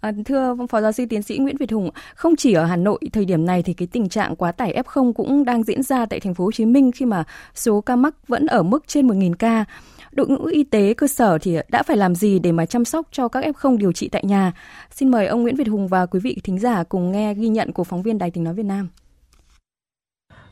À, 0.00 0.12
thưa 0.24 0.56
Phó 0.70 0.80
Giáo 0.80 0.92
sư 0.92 1.04
Tiến 1.10 1.22
sĩ 1.22 1.38
Nguyễn 1.38 1.56
Việt 1.56 1.72
Hùng, 1.72 1.90
không 2.14 2.36
chỉ 2.36 2.52
ở 2.52 2.64
Hà 2.64 2.76
Nội 2.76 2.98
thời 3.12 3.24
điểm 3.24 3.46
này 3.46 3.62
thì 3.62 3.74
cái 3.74 3.88
tình 3.92 4.08
trạng 4.08 4.36
quá 4.36 4.52
tải 4.52 4.82
F0 4.84 5.12
cũng 5.12 5.44
đang 5.44 5.62
diễn 5.62 5.82
ra 5.82 6.06
tại 6.06 6.20
thành 6.20 6.34
phố 6.34 6.44
Hồ 6.44 6.52
Chí 6.52 6.64
Minh 6.64 6.92
khi 6.92 7.06
mà 7.06 7.24
số 7.54 7.80
ca 7.80 7.96
mắc 7.96 8.28
vẫn 8.28 8.46
ở 8.46 8.62
mức 8.62 8.84
trên 8.86 9.06
1.000 9.06 9.34
ca 9.34 9.64
đội 10.14 10.28
ngũ 10.28 10.44
y 10.44 10.64
tế 10.64 10.94
cơ 10.94 11.06
sở 11.06 11.38
thì 11.38 11.58
đã 11.68 11.82
phải 11.82 11.96
làm 11.96 12.14
gì 12.14 12.38
để 12.38 12.52
mà 12.52 12.66
chăm 12.66 12.84
sóc 12.84 13.08
cho 13.10 13.28
các 13.28 13.44
F0 13.44 13.76
điều 13.76 13.92
trị 13.92 14.08
tại 14.08 14.24
nhà? 14.24 14.52
Xin 14.90 15.10
mời 15.10 15.26
ông 15.26 15.42
Nguyễn 15.42 15.56
Việt 15.56 15.68
Hùng 15.68 15.88
và 15.88 16.06
quý 16.06 16.20
vị 16.20 16.36
thính 16.44 16.58
giả 16.58 16.84
cùng 16.88 17.12
nghe 17.12 17.34
ghi 17.34 17.48
nhận 17.48 17.72
của 17.72 17.84
phóng 17.84 18.02
viên 18.02 18.18
Đài 18.18 18.30
Tiếng 18.30 18.44
Nói 18.44 18.54
Việt 18.54 18.66
Nam. 18.66 18.88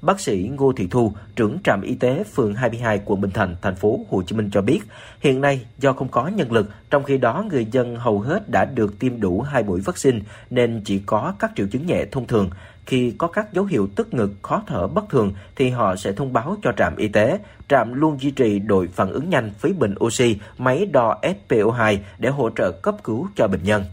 Bác 0.03 0.21
sĩ 0.21 0.51
Ngô 0.57 0.73
Thị 0.73 0.87
Thu, 0.91 1.13
trưởng 1.37 1.59
trạm 1.65 1.83
y 1.83 1.95
tế 1.95 2.25
phường 2.25 2.55
22 2.55 3.01
quận 3.05 3.21
Bình 3.21 3.31
Thạnh, 3.31 3.57
thành 3.63 3.75
phố 3.75 4.01
Hồ 4.11 4.23
Chí 4.23 4.37
Minh 4.37 4.51
cho 4.53 4.63
biết, 4.63 4.81
hiện 5.21 5.41
nay 5.41 5.67
do 5.79 5.93
không 5.93 6.09
có 6.09 6.29
nhân 6.29 6.53
lực, 6.53 6.71
trong 6.91 7.03
khi 7.05 7.19
đó 7.19 7.45
người 7.51 7.67
dân 7.73 7.97
hầu 7.97 8.21
hết 8.21 8.49
đã 8.49 8.65
được 8.65 8.99
tiêm 8.99 9.21
đủ 9.21 9.41
hai 9.41 9.63
mũi 9.63 9.81
vaccine 9.81 10.21
nên 10.51 10.83
chỉ 10.85 11.03
có 11.07 11.35
các 11.39 11.53
triệu 11.57 11.67
chứng 11.67 11.87
nhẹ 11.87 12.05
thông 12.11 12.27
thường. 12.27 12.51
Khi 12.87 13.13
có 13.19 13.27
các 13.27 13.53
dấu 13.53 13.65
hiệu 13.65 13.89
tức 13.97 14.15
ngực, 14.15 14.31
khó 14.43 14.63
thở 14.67 14.87
bất 14.87 15.05
thường 15.11 15.33
thì 15.57 15.71
họ 15.71 15.97
sẽ 15.97 16.13
thông 16.13 16.33
báo 16.33 16.57
cho 16.63 16.73
trạm 16.73 16.97
y 16.97 17.09
tế. 17.09 17.39
Trạm 17.69 17.95
luôn 17.95 18.19
duy 18.21 18.31
trì 18.31 18.59
đội 18.59 18.89
phản 18.95 19.13
ứng 19.13 19.31
nhanh 19.31 19.51
với 19.61 19.73
bình 19.73 19.95
oxy, 20.05 20.37
máy 20.59 20.87
đo 20.93 21.19
SPO2 21.23 21.99
để 22.19 22.29
hỗ 22.29 22.51
trợ 22.57 22.73
cấp 22.83 22.95
cứu 23.05 23.29
cho 23.37 23.49
bệnh 23.49 23.65
nhân. 23.65 23.85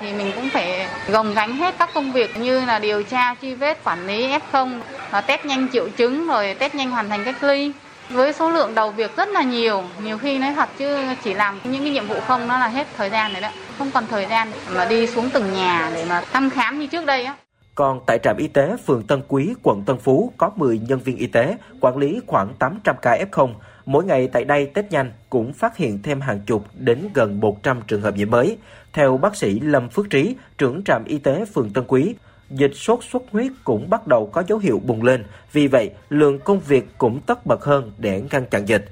Thì 0.00 0.12
mình 0.12 0.32
cũng 0.34 0.48
phải 0.52 0.86
gồng 1.08 1.34
gánh 1.34 1.56
hết 1.56 1.74
các 1.78 1.90
công 1.94 2.12
việc 2.12 2.30
như 2.38 2.64
là 2.64 2.78
điều 2.78 3.02
tra, 3.02 3.34
truy 3.42 3.54
vết, 3.54 3.84
quản 3.84 4.06
lý 4.06 4.28
F0, 4.28 4.80
và 5.10 5.20
test 5.20 5.44
nhanh 5.44 5.68
triệu 5.72 5.88
chứng 5.96 6.28
rồi 6.28 6.54
test 6.58 6.74
nhanh 6.74 6.90
hoàn 6.90 7.08
thành 7.08 7.24
cách 7.24 7.44
ly 7.44 7.72
với 8.08 8.32
số 8.32 8.50
lượng 8.50 8.74
đầu 8.74 8.90
việc 8.90 9.16
rất 9.16 9.28
là 9.28 9.42
nhiều 9.42 9.84
nhiều 10.02 10.18
khi 10.18 10.38
nói 10.38 10.52
thật 10.56 10.68
chứ 10.78 10.98
chỉ 11.24 11.34
làm 11.34 11.60
những 11.64 11.82
cái 11.82 11.90
nhiệm 11.90 12.06
vụ 12.06 12.20
không 12.20 12.48
nó 12.48 12.58
là 12.58 12.68
hết 12.68 12.86
thời 12.96 13.10
gian 13.10 13.32
rồi 13.32 13.40
đó 13.40 13.50
không 13.78 13.90
còn 13.90 14.06
thời 14.06 14.26
gian 14.26 14.52
mà 14.74 14.84
đi 14.84 15.06
xuống 15.06 15.30
từng 15.30 15.52
nhà 15.52 15.90
để 15.94 16.04
mà 16.04 16.22
thăm 16.32 16.50
khám 16.50 16.78
như 16.78 16.86
trước 16.86 17.06
đây 17.06 17.24
á 17.24 17.34
còn 17.76 18.00
tại 18.06 18.18
trạm 18.22 18.36
y 18.36 18.48
tế 18.48 18.76
phường 18.86 19.02
Tân 19.02 19.22
Quý, 19.28 19.54
quận 19.62 19.82
Tân 19.86 19.98
Phú 19.98 20.32
có 20.36 20.50
10 20.56 20.78
nhân 20.78 20.98
viên 20.98 21.16
y 21.16 21.26
tế, 21.26 21.56
quản 21.80 21.96
lý 21.96 22.20
khoảng 22.26 22.54
800 22.58 22.96
ca 23.02 23.24
F0. 23.30 23.54
Mỗi 23.86 24.04
ngày 24.04 24.28
tại 24.32 24.44
đây 24.44 24.66
test 24.66 24.86
nhanh 24.90 25.12
cũng 25.30 25.52
phát 25.52 25.76
hiện 25.76 26.02
thêm 26.02 26.20
hàng 26.20 26.40
chục 26.46 26.64
đến 26.74 27.08
gần 27.14 27.40
100 27.40 27.80
trường 27.86 28.00
hợp 28.00 28.16
nhiễm 28.16 28.30
mới. 28.30 28.58
Theo 28.92 29.16
bác 29.16 29.36
sĩ 29.36 29.60
Lâm 29.60 29.88
Phước 29.88 30.10
Trí, 30.10 30.36
trưởng 30.58 30.84
trạm 30.84 31.04
y 31.04 31.18
tế 31.18 31.44
phường 31.44 31.70
Tân 31.70 31.84
Quý, 31.88 32.14
dịch 32.50 32.72
sốt 32.74 32.98
xuất 33.10 33.22
huyết 33.30 33.52
cũng 33.64 33.90
bắt 33.90 34.06
đầu 34.06 34.26
có 34.32 34.42
dấu 34.46 34.58
hiệu 34.58 34.80
bùng 34.84 35.02
lên. 35.02 35.24
Vì 35.52 35.66
vậy, 35.66 35.90
lượng 36.08 36.38
công 36.38 36.60
việc 36.60 36.88
cũng 36.98 37.20
tất 37.26 37.46
bật 37.46 37.64
hơn 37.64 37.92
để 37.98 38.22
ngăn 38.30 38.46
chặn 38.46 38.68
dịch. 38.68 38.84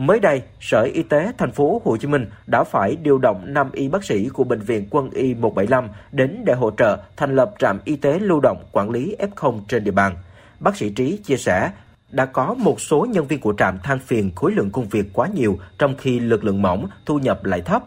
Mới 0.00 0.20
đây, 0.20 0.42
Sở 0.60 0.82
Y 0.94 1.02
tế 1.02 1.32
thành 1.38 1.52
phố 1.52 1.82
Hồ 1.84 1.96
Chí 1.96 2.08
Minh 2.08 2.26
đã 2.46 2.64
phải 2.64 2.96
điều 2.96 3.18
động 3.18 3.44
5 3.46 3.70
y 3.72 3.88
bác 3.88 4.04
sĩ 4.04 4.28
của 4.28 4.44
bệnh 4.44 4.60
viện 4.60 4.86
Quân 4.90 5.10
y 5.10 5.34
175 5.34 5.88
đến 6.12 6.42
để 6.44 6.54
hỗ 6.54 6.70
trợ 6.70 6.98
thành 7.16 7.36
lập 7.36 7.54
trạm 7.58 7.78
y 7.84 7.96
tế 7.96 8.18
lưu 8.18 8.40
động 8.40 8.64
quản 8.72 8.90
lý 8.90 9.16
F0 9.18 9.60
trên 9.68 9.84
địa 9.84 9.90
bàn. 9.90 10.16
Bác 10.60 10.76
sĩ 10.76 10.90
Trí 10.90 11.16
chia 11.16 11.36
sẻ, 11.36 11.70
đã 12.10 12.26
có 12.26 12.54
một 12.54 12.80
số 12.80 13.06
nhân 13.10 13.26
viên 13.26 13.40
của 13.40 13.54
trạm 13.58 13.78
than 13.82 13.98
phiền 13.98 14.30
khối 14.36 14.52
lượng 14.52 14.70
công 14.70 14.88
việc 14.88 15.06
quá 15.12 15.28
nhiều 15.34 15.58
trong 15.78 15.94
khi 15.98 16.20
lực 16.20 16.44
lượng 16.44 16.62
mỏng, 16.62 16.88
thu 17.06 17.18
nhập 17.18 17.44
lại 17.44 17.62
thấp. 17.62 17.82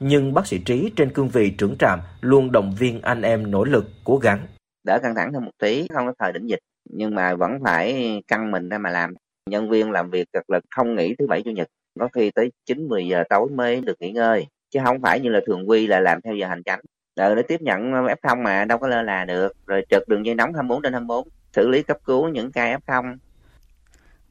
Nhưng 0.00 0.34
bác 0.34 0.46
sĩ 0.46 0.58
Trí 0.58 0.90
trên 0.96 1.12
cương 1.12 1.28
vị 1.28 1.50
trưởng 1.50 1.76
trạm 1.78 2.00
luôn 2.20 2.52
động 2.52 2.74
viên 2.78 3.02
anh 3.02 3.22
em 3.22 3.50
nỗ 3.50 3.64
lực, 3.64 3.86
cố 4.04 4.16
gắng. 4.16 4.46
Đỡ 4.86 4.98
căng 5.02 5.14
thẳng 5.14 5.32
hơn 5.32 5.44
một 5.44 5.52
tí, 5.62 5.86
không 5.94 6.06
có 6.06 6.12
thời 6.18 6.32
đỉnh 6.32 6.48
dịch, 6.48 6.60
nhưng 6.90 7.14
mà 7.14 7.34
vẫn 7.34 7.52
phải 7.64 8.12
căng 8.28 8.50
mình 8.50 8.68
ra 8.68 8.78
mà 8.78 8.90
làm 8.90 9.14
nhân 9.50 9.70
viên 9.70 9.90
làm 9.90 10.10
việc 10.10 10.32
cực 10.32 10.50
lực 10.50 10.64
không 10.70 10.94
nghỉ 10.94 11.14
thứ 11.18 11.26
bảy 11.26 11.42
chủ 11.42 11.50
nhật, 11.50 11.68
có 12.00 12.08
khi 12.12 12.30
tới 12.30 12.52
chín, 12.66 12.88
mười 12.88 13.06
giờ 13.06 13.24
tối 13.30 13.48
mới 13.50 13.80
được 13.80 14.00
nghỉ 14.00 14.12
ngơi. 14.12 14.46
Chứ 14.70 14.80
không 14.84 15.02
phải 15.02 15.20
như 15.20 15.30
là 15.30 15.40
thường 15.46 15.68
quy 15.68 15.86
là 15.86 16.00
làm 16.00 16.20
theo 16.24 16.34
giờ 16.34 16.46
hành 16.46 16.62
chánh. 16.64 16.80
Rồi 17.16 17.36
để 17.36 17.42
tiếp 17.42 17.60
nhận 17.60 17.82
f0 17.92 18.42
mà 18.42 18.64
đâu 18.64 18.78
có 18.78 18.88
lơ 18.88 19.02
là 19.02 19.24
được. 19.24 19.52
Rồi 19.66 19.84
trực 19.90 20.08
đường 20.08 20.26
dây 20.26 20.34
nóng 20.34 20.54
24 20.54 20.82
trên 20.82 20.92
24 20.92 21.28
xử 21.52 21.68
lý 21.68 21.82
cấp 21.82 21.98
cứu 22.04 22.28
những 22.28 22.52
ca 22.52 22.78
f0 22.86 23.16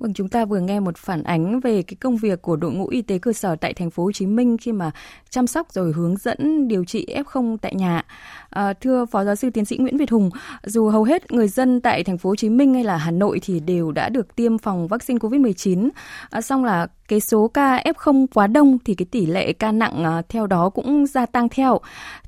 Vâng, 0.04 0.14
chúng 0.14 0.30
ta 0.30 0.46
vừa 0.46 0.60
nghe 0.60 0.80
một 0.80 0.98
phản 0.98 1.24
ánh 1.24 1.60
về 1.60 1.82
cái 1.82 1.96
công 2.02 2.18
việc 2.18 2.42
của 2.42 2.56
đội 2.56 2.72
ngũ 2.72 2.88
y 2.88 3.02
tế 3.02 3.18
cơ 3.18 3.34
sở 3.34 3.56
tại 3.56 3.74
thành 3.74 3.90
phố 3.90 4.04
Hồ 4.04 4.12
Chí 4.12 4.26
Minh 4.26 4.58
khi 4.58 4.72
mà 4.72 4.92
chăm 5.30 5.48
sóc 5.48 5.72
rồi 5.72 5.92
hướng 5.92 6.18
dẫn 6.18 6.68
điều 6.68 6.86
trị 6.86 7.08
F0 7.26 7.58
tại 7.58 7.76
nhà. 7.76 8.06
À, 8.50 8.74
thưa 8.74 9.06
Phó 9.06 9.24
Giáo 9.24 9.36
sư 9.36 9.50
Tiến 9.50 9.66
sĩ 9.66 9.78
Nguyễn 9.78 9.98
Việt 9.98 10.12
Hùng, 10.12 10.30
dù 10.64 10.90
hầu 10.90 11.04
hết 11.04 11.32
người 11.32 11.48
dân 11.48 11.82
tại 11.82 12.04
thành 12.04 12.18
phố 12.18 12.30
Hồ 12.30 12.36
Chí 12.36 12.50
Minh 12.50 12.74
hay 12.74 12.84
là 12.84 12.98
Hà 12.98 13.12
Nội 13.12 13.40
thì 13.44 13.60
đều 13.60 13.92
đã 13.92 14.10
được 14.10 14.36
tiêm 14.36 14.58
phòng 14.58 14.88
vaccine 14.88 15.20
COVID-19, 15.20 15.90
à, 16.30 16.42
song 16.42 16.64
là 16.64 16.88
cái 17.08 17.20
số 17.20 17.48
ca 17.48 17.84
F0 17.86 18.26
quá 18.34 18.48
đông 18.48 18.78
thì 18.86 18.96
cái 18.96 19.06
tỷ 19.12 19.26
lệ 19.26 19.54
ca 19.54 19.72
nặng 19.72 20.04
à, 20.04 20.22
theo 20.30 20.48
đó 20.48 20.70
cũng 20.70 21.08
gia 21.08 21.26
tăng 21.26 21.50
theo. 21.50 21.80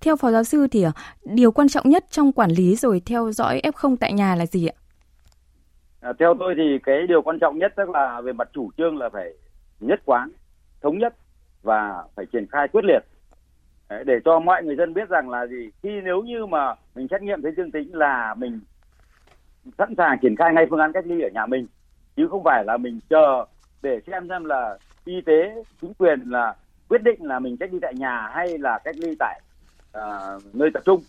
Theo 0.01 0.15
Phó 0.15 0.31
Giáo 0.31 0.43
sư 0.43 0.67
thì 0.71 0.83
à, 0.83 0.91
điều 1.25 1.51
quan 1.51 1.69
trọng 1.69 1.89
nhất 1.89 2.05
trong 2.11 2.31
quản 2.31 2.51
lý 2.51 2.75
rồi 2.75 3.01
theo 3.05 3.31
dõi 3.31 3.61
F0 3.63 3.95
tại 3.99 4.13
nhà 4.13 4.35
là 4.35 4.45
gì 4.45 4.67
ạ? 4.67 4.84
À, 6.05 6.13
theo 6.19 6.35
tôi 6.39 6.53
thì 6.57 6.79
cái 6.83 7.07
điều 7.07 7.21
quan 7.21 7.39
trọng 7.39 7.57
nhất 7.57 7.73
tức 7.75 7.89
là 7.89 8.21
về 8.21 8.33
mặt 8.33 8.49
chủ 8.53 8.71
trương 8.77 8.97
là 8.97 9.09
phải 9.09 9.33
nhất 9.79 10.01
quán, 10.05 10.29
thống 10.81 10.97
nhất 10.97 11.15
và 11.63 12.03
phải 12.15 12.25
triển 12.25 12.45
khai 12.51 12.67
quyết 12.67 12.85
liệt. 12.85 12.99
Đấy, 13.89 14.03
để 14.03 14.19
cho 14.25 14.39
mọi 14.39 14.63
người 14.63 14.75
dân 14.75 14.93
biết 14.93 15.09
rằng 15.09 15.29
là 15.29 15.45
gì? 15.45 15.69
Khi 15.83 16.01
nếu 16.03 16.21
như 16.21 16.45
mà 16.45 16.75
mình 16.95 17.07
xét 17.11 17.21
nghiệm 17.21 17.41
thấy 17.41 17.51
dương 17.57 17.71
tính 17.71 17.95
là 17.95 18.35
mình 18.37 18.59
sẵn 19.77 19.93
sàng 19.97 20.17
triển 20.21 20.35
khai 20.35 20.53
ngay 20.53 20.65
phương 20.69 20.79
án 20.79 20.91
cách 20.93 21.05
ly 21.07 21.21
ở 21.21 21.29
nhà 21.33 21.45
mình 21.45 21.67
chứ 22.15 22.27
không 22.27 22.43
phải 22.43 22.63
là 22.67 22.77
mình 22.77 22.99
chờ 23.09 23.45
để 23.81 23.99
xem 24.07 24.27
xem 24.29 24.45
là 24.45 24.77
y 25.05 25.21
tế 25.21 25.63
chính 25.81 25.93
quyền 25.93 26.19
là 26.29 26.55
quyết 26.89 27.03
định 27.03 27.23
là 27.23 27.39
mình 27.39 27.57
cách 27.57 27.73
ly 27.73 27.79
tại 27.81 27.93
nhà 27.95 28.29
hay 28.33 28.57
là 28.57 28.79
cách 28.83 28.95
ly 28.97 29.15
tại 29.19 29.41
uh, 29.97 30.55
nơi 30.55 30.69
tập 30.73 30.83
trung 30.85 31.01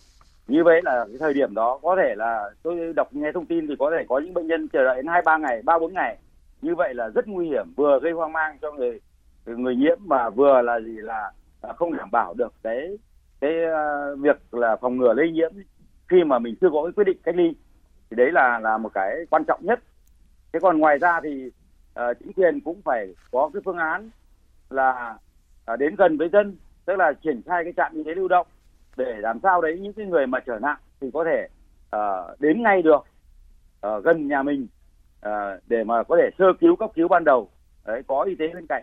như 0.48 0.64
vậy 0.64 0.80
là 0.84 1.04
cái 1.08 1.16
thời 1.20 1.34
điểm 1.34 1.54
đó 1.54 1.78
có 1.82 1.96
thể 1.96 2.14
là 2.16 2.50
tôi 2.62 2.92
đọc 2.96 3.08
nghe 3.14 3.32
thông 3.32 3.46
tin 3.46 3.66
thì 3.66 3.74
có 3.78 3.90
thể 3.90 4.04
có 4.08 4.18
những 4.18 4.34
bệnh 4.34 4.46
nhân 4.46 4.68
chờ 4.68 4.84
đợi 4.84 4.96
đến 4.96 5.06
hai 5.06 5.22
ba 5.24 5.36
ngày 5.36 5.62
ba 5.62 5.78
bốn 5.78 5.94
ngày. 5.94 6.18
Như 6.62 6.74
vậy 6.74 6.94
là 6.94 7.08
rất 7.08 7.28
nguy 7.28 7.46
hiểm 7.46 7.66
vừa 7.76 8.00
gây 8.02 8.12
hoang 8.12 8.32
mang 8.32 8.58
cho 8.62 8.72
người 8.72 9.00
người 9.46 9.76
nhiễm 9.76 9.98
mà 10.00 10.30
vừa 10.30 10.62
là 10.62 10.80
gì 10.80 10.96
là 10.96 11.32
không 11.76 11.96
đảm 11.96 12.10
bảo 12.10 12.34
được 12.34 12.52
cái 12.62 12.98
cái 13.40 13.64
ờ, 13.64 14.16
việc 14.16 14.54
là 14.54 14.76
phòng 14.76 14.96
ngừa 14.96 15.12
lây 15.12 15.30
nhiễm 15.30 15.52
khi 16.08 16.24
mà 16.24 16.38
mình 16.38 16.54
chưa 16.60 16.68
có 16.72 16.82
cái 16.84 16.92
quyết 16.92 17.04
định 17.04 17.18
cách 17.22 17.36
ly 17.36 17.54
thì 18.10 18.16
đấy 18.16 18.32
là 18.32 18.58
là 18.58 18.78
một 18.78 18.90
cái 18.94 19.16
quan 19.30 19.44
trọng 19.44 19.60
nhất. 19.62 19.80
Thế 20.52 20.60
còn 20.62 20.78
ngoài 20.78 20.98
ra 20.98 21.20
thì 21.20 21.50
uh, 22.00 22.18
chính 22.18 22.32
quyền 22.32 22.60
cũng 22.60 22.82
phải 22.84 23.14
có 23.30 23.50
cái 23.54 23.62
phương 23.64 23.76
án 23.76 24.10
là 24.70 25.18
uh, 25.72 25.78
đến 25.78 25.94
gần 25.96 26.16
với 26.16 26.28
dân 26.28 26.56
tức 26.84 26.96
là 26.96 27.12
triển 27.12 27.42
khai 27.46 27.64
cái 27.64 27.72
trạm 27.76 27.94
y 27.94 28.04
tế 28.04 28.14
lưu 28.14 28.28
động 28.28 28.46
để 28.96 29.14
làm 29.18 29.38
sao 29.42 29.60
đấy 29.60 29.78
những 29.78 29.92
cái 29.92 30.06
người 30.06 30.26
mà 30.26 30.40
trở 30.40 30.58
nặng 30.58 30.78
thì 31.00 31.10
có 31.14 31.24
thể 31.24 31.48
uh, 31.96 32.40
đến 32.40 32.62
ngay 32.62 32.82
được 32.82 33.04
uh, 33.86 34.04
gần 34.04 34.28
nhà 34.28 34.42
mình 34.42 34.66
uh, 35.26 35.32
để 35.66 35.84
mà 35.84 36.02
có 36.02 36.16
thể 36.16 36.30
sơ 36.38 36.44
cứu 36.60 36.76
cấp 36.76 36.90
cứu 36.94 37.08
ban 37.08 37.24
đầu. 37.24 37.48
Đấy 37.86 38.02
có 38.06 38.22
y 38.22 38.34
tế 38.34 38.48
bên 38.54 38.66
cạnh. 38.68 38.82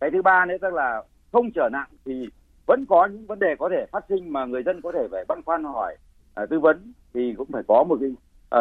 Cái 0.00 0.10
thứ 0.10 0.22
ba 0.22 0.46
nữa 0.46 0.56
tức 0.60 0.74
là 0.74 1.02
không 1.32 1.50
trở 1.54 1.68
nặng 1.72 1.88
thì 2.04 2.28
vẫn 2.66 2.84
có 2.88 3.06
những 3.06 3.26
vấn 3.26 3.38
đề 3.38 3.56
có 3.58 3.68
thể 3.68 3.86
phát 3.92 4.04
sinh 4.08 4.32
mà 4.32 4.44
người 4.44 4.62
dân 4.62 4.80
có 4.80 4.92
thể 4.92 5.08
phải 5.10 5.24
băn 5.28 5.42
khoăn 5.42 5.64
hỏi 5.64 5.96
uh, 6.42 6.50
tư 6.50 6.60
vấn 6.60 6.92
thì 7.14 7.34
cũng 7.38 7.48
phải 7.52 7.62
có 7.68 7.84
một 7.84 7.98
cái 8.00 8.10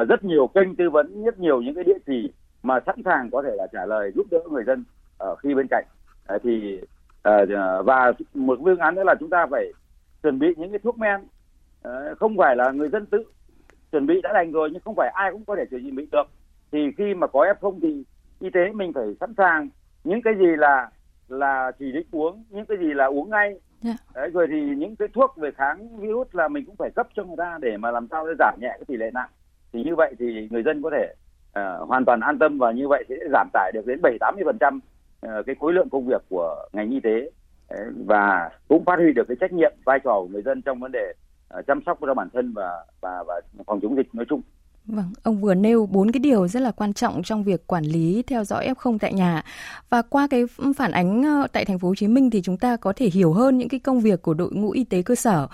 uh, 0.02 0.10
rất 0.10 0.24
nhiều 0.24 0.48
kênh 0.48 0.76
tư 0.76 0.90
vấn 0.90 1.24
rất 1.24 1.40
nhiều 1.40 1.62
những 1.62 1.76
cái 1.76 1.84
địa 1.84 1.98
chỉ 2.06 2.34
mà 2.64 2.80
sẵn 2.86 2.96
sàng 3.06 3.30
có 3.32 3.42
thể 3.42 3.56
là 3.56 3.68
trả 3.74 3.86
lời 3.86 4.12
giúp 4.16 4.28
đỡ 4.32 4.40
người 4.52 4.64
dân 4.64 4.84
ở 5.18 5.36
khi 5.36 5.54
bên 5.54 5.68
cạnh. 5.70 5.86
Uh, 6.36 6.42
thì 6.44 6.82
uh, 7.30 7.86
và 7.86 8.14
một 8.34 8.60
phương 8.64 8.80
án 8.80 8.96
nữa 8.96 9.04
là 9.04 9.16
chúng 9.20 9.30
ta 9.30 9.46
phải 9.52 9.72
chuẩn 10.24 10.40
bị 10.40 10.48
những 10.58 10.72
cái 10.72 10.80
thuốc 10.80 10.98
men 10.98 11.20
uh, 11.88 12.18
không 12.20 12.38
phải 12.38 12.56
là 12.56 12.72
người 12.72 12.90
dân 12.90 13.06
tự 13.06 13.24
chuẩn 13.92 14.08
bị 14.08 14.22
đã 14.24 14.34
đành 14.34 14.52
rồi 14.52 14.70
nhưng 14.74 14.82
không 14.82 14.96
phải 14.96 15.12
ai 15.14 15.32
cũng 15.32 15.46
có 15.46 15.56
thể 15.56 15.66
chuẩn 15.72 15.96
bị 15.96 16.08
được 16.12 16.28
thì 16.72 16.80
khi 16.98 17.14
mà 17.14 17.28
có 17.28 17.46
f0 17.60 17.80
thì 17.82 18.04
y 18.40 18.50
tế 18.50 18.72
mình 18.74 18.94
phải 18.94 19.16
sẵn 19.20 19.34
sàng 19.38 19.70
những 20.04 20.22
cái 20.22 20.34
gì 20.40 20.56
là 20.58 20.90
là 21.28 21.72
chỉ 21.80 21.92
định 21.92 22.08
uống 22.12 22.44
những 22.50 22.66
cái 22.66 22.78
gì 22.78 22.94
là 22.94 23.06
uống 23.06 23.30
ngay 23.30 23.48
yeah. 23.48 23.60
Dạ. 23.82 23.96
Đấy, 24.16 24.30
rồi 24.30 24.48
thì 24.52 24.76
những 24.76 24.96
cái 24.96 25.08
thuốc 25.14 25.38
về 25.38 25.52
kháng 25.52 25.98
virus 25.98 26.28
là 26.32 26.48
mình 26.48 26.66
cũng 26.66 26.76
phải 26.76 26.90
cấp 26.96 27.08
cho 27.16 27.24
người 27.24 27.38
ta 27.38 27.58
để 27.62 27.78
mà 27.78 27.92
làm 27.92 28.08
sao 28.12 28.28
để 28.28 28.34
giảm 28.40 28.60
nhẹ 28.62 28.70
cái 28.70 28.86
tỷ 28.88 28.98
lệ 28.98 29.12
nặng 29.14 29.30
thì 29.74 29.84
như 29.84 29.96
vậy 29.96 30.16
thì 30.20 30.48
người 30.52 30.64
dân 30.64 30.82
có 30.82 30.90
thể 30.90 31.14
uh, 31.50 31.88
hoàn 31.88 32.06
toàn 32.06 32.20
an 32.20 32.40
tâm 32.40 32.58
và 32.58 32.72
như 32.72 32.88
vậy 32.88 33.04
sẽ 33.10 33.16
giảm 33.32 33.50
tải 33.54 33.72
được 33.74 33.86
đến 33.86 34.02
bảy 34.02 34.18
tám 34.20 34.36
mươi 34.36 34.44
phần 34.46 34.58
trăm 34.60 34.80
ờ, 35.22 35.44
cái 35.44 35.56
khối 35.60 35.74
lượng 35.74 35.90
công 35.90 36.06
việc 36.06 36.22
của 36.30 36.56
ngành 36.74 36.92
y 36.92 37.00
tế 37.00 37.30
và 38.06 38.50
cũng 38.68 38.86
phát 38.86 38.96
huy 39.00 39.14
được 39.14 39.24
cái 39.28 39.38
trách 39.40 39.54
nhiệm 39.54 39.72
vai 39.86 40.00
trò 40.04 40.22
của 40.22 40.28
người 40.28 40.42
dân 40.42 40.62
trong 40.62 40.80
vấn 40.80 40.92
đề 40.92 41.14
à, 41.50 41.62
chăm 41.68 41.82
sóc 41.86 41.98
cho 42.02 42.14
bản 42.14 42.30
thân 42.34 42.54
và 42.54 42.86
và 43.02 43.24
và 43.28 43.42
phòng 43.66 43.80
chống 43.82 43.96
dịch 43.96 44.16
nói 44.16 44.26
chung. 44.30 44.42
Vâng, 44.86 45.14
ông 45.24 45.42
vừa 45.42 45.54
nêu 45.54 45.86
bốn 45.86 46.12
cái 46.12 46.20
điều 46.20 46.48
rất 46.48 46.60
là 46.60 46.72
quan 46.72 46.94
trọng 46.94 47.24
trong 47.24 47.44
việc 47.44 47.68
quản 47.68 47.84
lý 47.84 48.24
theo 48.28 48.44
dõi 48.44 48.68
F0 48.68 48.98
tại 48.98 49.14
nhà. 49.14 49.44
Và 49.90 50.02
qua 50.02 50.28
cái 50.30 50.44
phản 50.78 50.92
ánh 50.92 51.24
ờ, 51.24 51.48
tại 51.52 51.66
thành 51.66 51.80
phố 51.80 51.88
Hồ 51.88 51.96
Chí 51.96 52.08
Minh 52.08 52.30
thì 52.30 52.42
chúng 52.42 52.58
ta 52.58 52.78
có 52.78 52.94
thể 52.96 53.10
hiểu 53.14 53.34
hơn 53.34 53.58
những 53.58 53.70
cái 53.70 53.80
công 53.80 54.00
việc 54.00 54.22
của 54.22 54.34
đội 54.34 54.52
ngũ 54.52 54.72
y 54.72 54.84
tế 54.84 55.02
cơ 55.02 55.16
sở. 55.16 55.48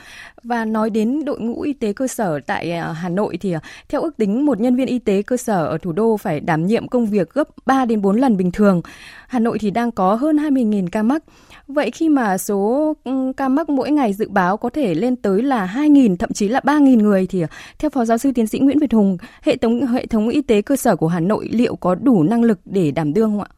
Và 0.47 0.65
nói 0.65 0.89
đến 0.89 1.25
đội 1.25 1.39
ngũ 1.39 1.61
y 1.61 1.73
tế 1.73 1.93
cơ 1.93 2.07
sở 2.07 2.39
tại 2.47 2.71
à, 2.71 2.91
Hà 2.91 3.09
Nội 3.09 3.37
thì 3.41 3.51
à, 3.51 3.59
theo 3.89 4.01
ước 4.01 4.17
tính 4.17 4.45
một 4.45 4.59
nhân 4.59 4.75
viên 4.75 4.87
y 4.87 4.99
tế 4.99 5.21
cơ 5.21 5.37
sở 5.37 5.65
ở 5.65 5.77
thủ 5.77 5.91
đô 5.91 6.17
phải 6.17 6.39
đảm 6.39 6.65
nhiệm 6.65 6.87
công 6.87 7.05
việc 7.05 7.33
gấp 7.33 7.47
3 7.65 7.85
đến 7.85 8.01
4 8.01 8.15
lần 8.15 8.37
bình 8.37 8.51
thường. 8.51 8.81
Hà 9.27 9.39
Nội 9.39 9.57
thì 9.61 9.71
đang 9.71 9.91
có 9.91 10.15
hơn 10.15 10.35
20.000 10.35 10.87
ca 10.91 11.03
mắc. 11.03 11.23
Vậy 11.67 11.91
khi 11.91 12.09
mà 12.09 12.37
số 12.37 12.93
ca 13.37 13.47
mắc 13.47 13.69
mỗi 13.69 13.91
ngày 13.91 14.13
dự 14.13 14.29
báo 14.29 14.57
có 14.57 14.69
thể 14.69 14.95
lên 14.95 15.15
tới 15.15 15.41
là 15.41 15.71
2.000 15.75 16.15
thậm 16.17 16.29
chí 16.33 16.47
là 16.47 16.59
3.000 16.63 17.01
người 17.01 17.27
thì 17.29 17.41
à, 17.41 17.47
theo 17.79 17.89
Phó 17.89 18.05
Giáo 18.05 18.17
sư 18.17 18.31
Tiến 18.35 18.47
sĩ 18.47 18.59
Nguyễn 18.59 18.79
Việt 18.79 18.93
Hùng, 18.93 19.17
hệ 19.41 19.57
thống 19.57 19.85
hệ 19.85 20.05
thống 20.05 20.29
y 20.29 20.41
tế 20.41 20.61
cơ 20.61 20.75
sở 20.75 20.95
của 20.95 21.07
Hà 21.07 21.19
Nội 21.19 21.49
liệu 21.51 21.75
có 21.75 21.95
đủ 21.95 22.23
năng 22.23 22.43
lực 22.43 22.59
để 22.65 22.91
đảm 22.91 23.13
đương 23.13 23.29
không 23.29 23.41
ạ? 23.41 23.49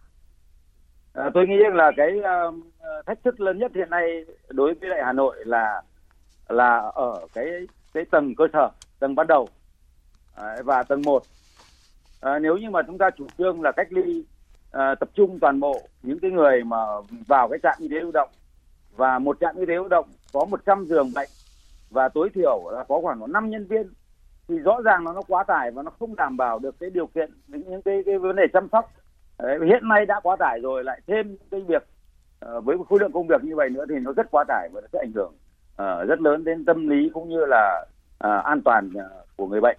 À, 1.14 1.30
tôi 1.34 1.48
nghĩ 1.48 1.56
là 1.74 1.92
cái 1.98 2.10
uh, 2.20 2.56
thách 3.06 3.24
thức 3.24 3.40
lớn 3.40 3.60
nhất 3.60 3.72
hiện 3.76 3.90
nay 3.90 4.26
đối 4.50 4.74
với 4.74 4.90
lại 4.90 5.00
Hà 5.06 5.14
Nội 5.14 5.36
là 5.46 5.82
là 6.50 6.92
ở 6.96 7.28
cái 7.34 7.68
cái 7.94 8.06
tầng 8.12 8.36
cơ 8.36 8.48
sở, 8.54 8.70
tầng 9.00 9.16
ban 9.16 9.28
đầu. 9.28 9.50
À, 10.36 10.56
và 10.66 10.84
tầng 10.84 11.02
1. 11.06 11.24
À, 12.22 12.32
ờ, 12.32 12.40
nếu 12.40 12.58
như 12.58 12.70
mà 12.70 12.82
chúng 12.88 12.98
ta 12.98 13.10
chủ 13.18 13.28
trương 13.38 13.62
là 13.62 13.72
cách 13.72 13.88
ly 13.90 14.24
à, 14.72 14.96
tập 14.96 15.10
trung 15.14 15.40
toàn 15.40 15.60
bộ 15.60 15.82
những 16.04 16.20
cái 16.20 16.32
người 16.32 16.64
mà 16.64 16.78
vào 17.28 17.50
cái 17.50 17.60
trạm 17.64 17.76
y 17.80 17.88
tế 17.88 17.96
lưu 17.96 18.12
động 18.14 18.30
và 18.96 19.20
một 19.20 19.38
trạm 19.40 19.56
y 19.56 19.66
tế 19.66 19.74
lưu 19.74 19.88
động 19.88 20.06
có 20.34 20.46
100 20.46 20.86
giường 20.86 21.12
bệnh 21.16 21.30
và 21.90 22.10
tối 22.10 22.30
thiểu 22.34 22.70
là 22.72 22.84
có 22.88 23.00
khoảng 23.02 23.32
5 23.32 23.50
nhân 23.50 23.66
viên 23.66 23.94
thì 24.48 24.60
rõ 24.60 24.82
ràng 24.86 25.06
là 25.06 25.14
nó 25.14 25.22
quá 25.28 25.44
tải 25.44 25.72
và 25.72 25.84
nó 25.84 25.92
không 26.00 26.16
đảm 26.16 26.38
bảo 26.38 26.60
được 26.60 26.80
cái 26.80 26.90
điều 26.90 27.08
kiện 27.08 27.32
những, 27.48 27.64
những 27.70 27.82
cái 27.82 28.04
cái 28.06 28.18
vấn 28.18 28.36
đề 28.36 28.44
chăm 28.54 28.68
sóc. 28.72 28.92
Đấy, 29.40 29.60
hiện 29.66 29.88
nay 29.88 30.06
đã 30.06 30.20
quá 30.24 30.36
tải 30.40 30.60
rồi 30.60 30.84
lại 30.84 31.02
thêm 31.08 31.38
cái 31.52 31.62
việc 31.62 31.88
uh, 32.46 32.66
với 32.66 32.78
khối 32.90 33.00
lượng 33.00 33.12
công 33.12 33.28
việc 33.28 33.44
như 33.44 33.56
vậy 33.56 33.70
nữa 33.70 33.86
thì 33.90 33.96
nó 34.00 34.12
rất 34.12 34.28
quá 34.32 34.44
tải 34.48 34.70
và 34.74 34.82
nó 34.82 34.88
sẽ 34.94 35.00
ảnh 35.00 35.12
hưởng 35.16 35.34
uh, 35.82 36.08
rất 36.08 36.22
lớn 36.22 36.44
đến 36.44 36.66
tâm 36.66 36.88
lý 36.88 37.10
cũng 37.14 37.30
như 37.30 37.46
là 37.46 37.86
uh, 38.24 38.44
an 38.44 38.62
toàn 38.66 38.90
ờ, 38.96 39.24
của 39.36 39.48
người 39.48 39.62
bệnh. 39.62 39.78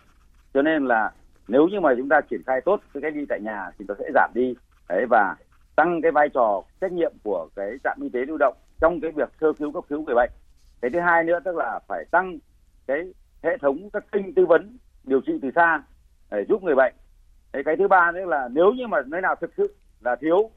Cho 0.55 0.63
nên 0.63 0.87
là 0.87 1.13
nếu 1.49 1.69
như 1.69 1.81
mà 1.81 1.95
chúng 1.97 2.09
ta 2.09 2.21
triển 2.21 2.43
khai 2.47 2.61
tốt 2.61 2.81
cái 2.95 3.03
cách 3.03 3.13
ly 3.17 3.27
tại 3.29 3.41
nhà 3.41 3.71
thì 3.79 3.85
nó 3.89 3.95
sẽ 3.99 4.05
giảm 4.15 4.31
đi. 4.35 4.55
Đấy 4.89 5.07
và 5.11 5.37
tăng 5.77 6.03
cái 6.03 6.13
vai 6.13 6.29
trò 6.29 6.63
trách 6.81 6.93
nhiệm 6.93 7.13
của 7.23 7.49
cái 7.57 7.77
trạm 7.85 7.99
y 8.03 8.09
tế 8.09 8.21
lưu 8.25 8.37
động 8.41 8.57
trong 8.81 9.01
cái 9.01 9.11
việc 9.11 9.29
sơ 9.41 9.53
cứu 9.53 9.73
cấp 9.73 9.85
cứu 9.89 10.03
người 10.03 10.15
bệnh. 10.15 10.31
Cái 10.81 10.91
thứ 10.91 11.01
hai 11.01 11.25
nữa 11.25 11.39
tức 11.45 11.57
là 11.57 11.81
phải 11.89 12.05
tăng 12.11 12.39
cái 12.87 13.13
hệ 13.43 13.59
thống 13.59 13.91
các 13.93 14.05
kênh 14.13 14.35
tư 14.35 14.47
vấn 14.47 14.77
điều 15.05 15.21
trị 15.21 15.33
từ 15.43 15.51
xa 15.55 15.83
để 16.31 16.45
giúp 16.49 16.63
người 16.63 16.75
bệnh. 16.75 16.95
Cái 17.53 17.65
cái 17.65 17.77
thứ 17.77 17.89
ba 17.89 18.13
nữa 18.13 18.25
là 18.25 18.49
nếu 18.53 18.73
như 18.73 18.87
mà 18.87 18.99
nơi 19.07 19.21
nào 19.21 19.35
thực 19.41 19.51
sự 19.57 19.75
là 20.01 20.17
thiếu 20.17 20.51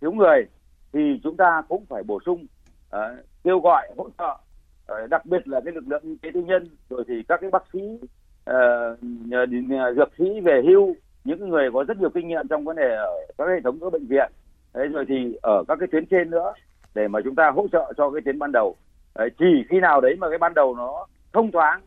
thiếu 0.00 0.12
người 0.12 0.46
thì 0.92 1.20
chúng 1.22 1.36
ta 1.36 1.62
cũng 1.68 1.86
phải 1.86 2.02
bổ 2.02 2.20
sung 2.26 2.46
uh, 2.96 3.00
kêu 3.44 3.60
gọi 3.60 3.88
hỗ 3.96 4.08
trợ 4.18 4.36
Ờ, 4.90 5.06
đặc 5.06 5.26
biệt 5.26 5.48
là 5.48 5.60
cái 5.64 5.74
lực 5.74 5.84
lượng 5.88 6.02
y 6.02 6.16
tế 6.22 6.30
tư 6.34 6.40
nhân 6.40 6.68
rồi 6.90 7.04
thì 7.08 7.22
các 7.28 7.40
cái 7.40 7.50
bác 7.50 7.62
sĩ 7.72 7.78
uh, 8.50 9.96
dược 9.96 10.08
sĩ 10.18 10.40
về 10.40 10.62
hưu 10.66 10.96
những 11.24 11.48
người 11.48 11.70
có 11.72 11.84
rất 11.88 11.96
nhiều 11.98 12.10
kinh 12.10 12.28
nghiệm 12.28 12.48
trong 12.48 12.64
vấn 12.64 12.76
đề 12.76 12.94
ở 12.96 13.26
các 13.38 13.44
hệ 13.48 13.60
thống 13.64 13.78
các 13.80 13.92
bệnh 13.92 14.06
viện. 14.06 14.32
Đấy 14.74 14.88
rồi 14.88 15.04
thì 15.08 15.38
ở 15.42 15.64
các 15.68 15.76
cái 15.80 15.88
tuyến 15.92 16.06
trên 16.06 16.30
nữa 16.30 16.52
để 16.94 17.08
mà 17.08 17.20
chúng 17.24 17.34
ta 17.34 17.50
hỗ 17.50 17.66
trợ 17.72 17.92
cho 17.96 18.10
cái 18.10 18.20
tuyến 18.24 18.38
ban 18.38 18.52
đầu. 18.52 18.76
Đấy, 19.14 19.30
chỉ 19.38 19.64
khi 19.68 19.80
nào 19.80 20.00
đấy 20.00 20.16
mà 20.18 20.28
cái 20.28 20.38
ban 20.38 20.54
đầu 20.54 20.74
nó 20.76 21.06
thông 21.32 21.50
thoáng 21.52 21.80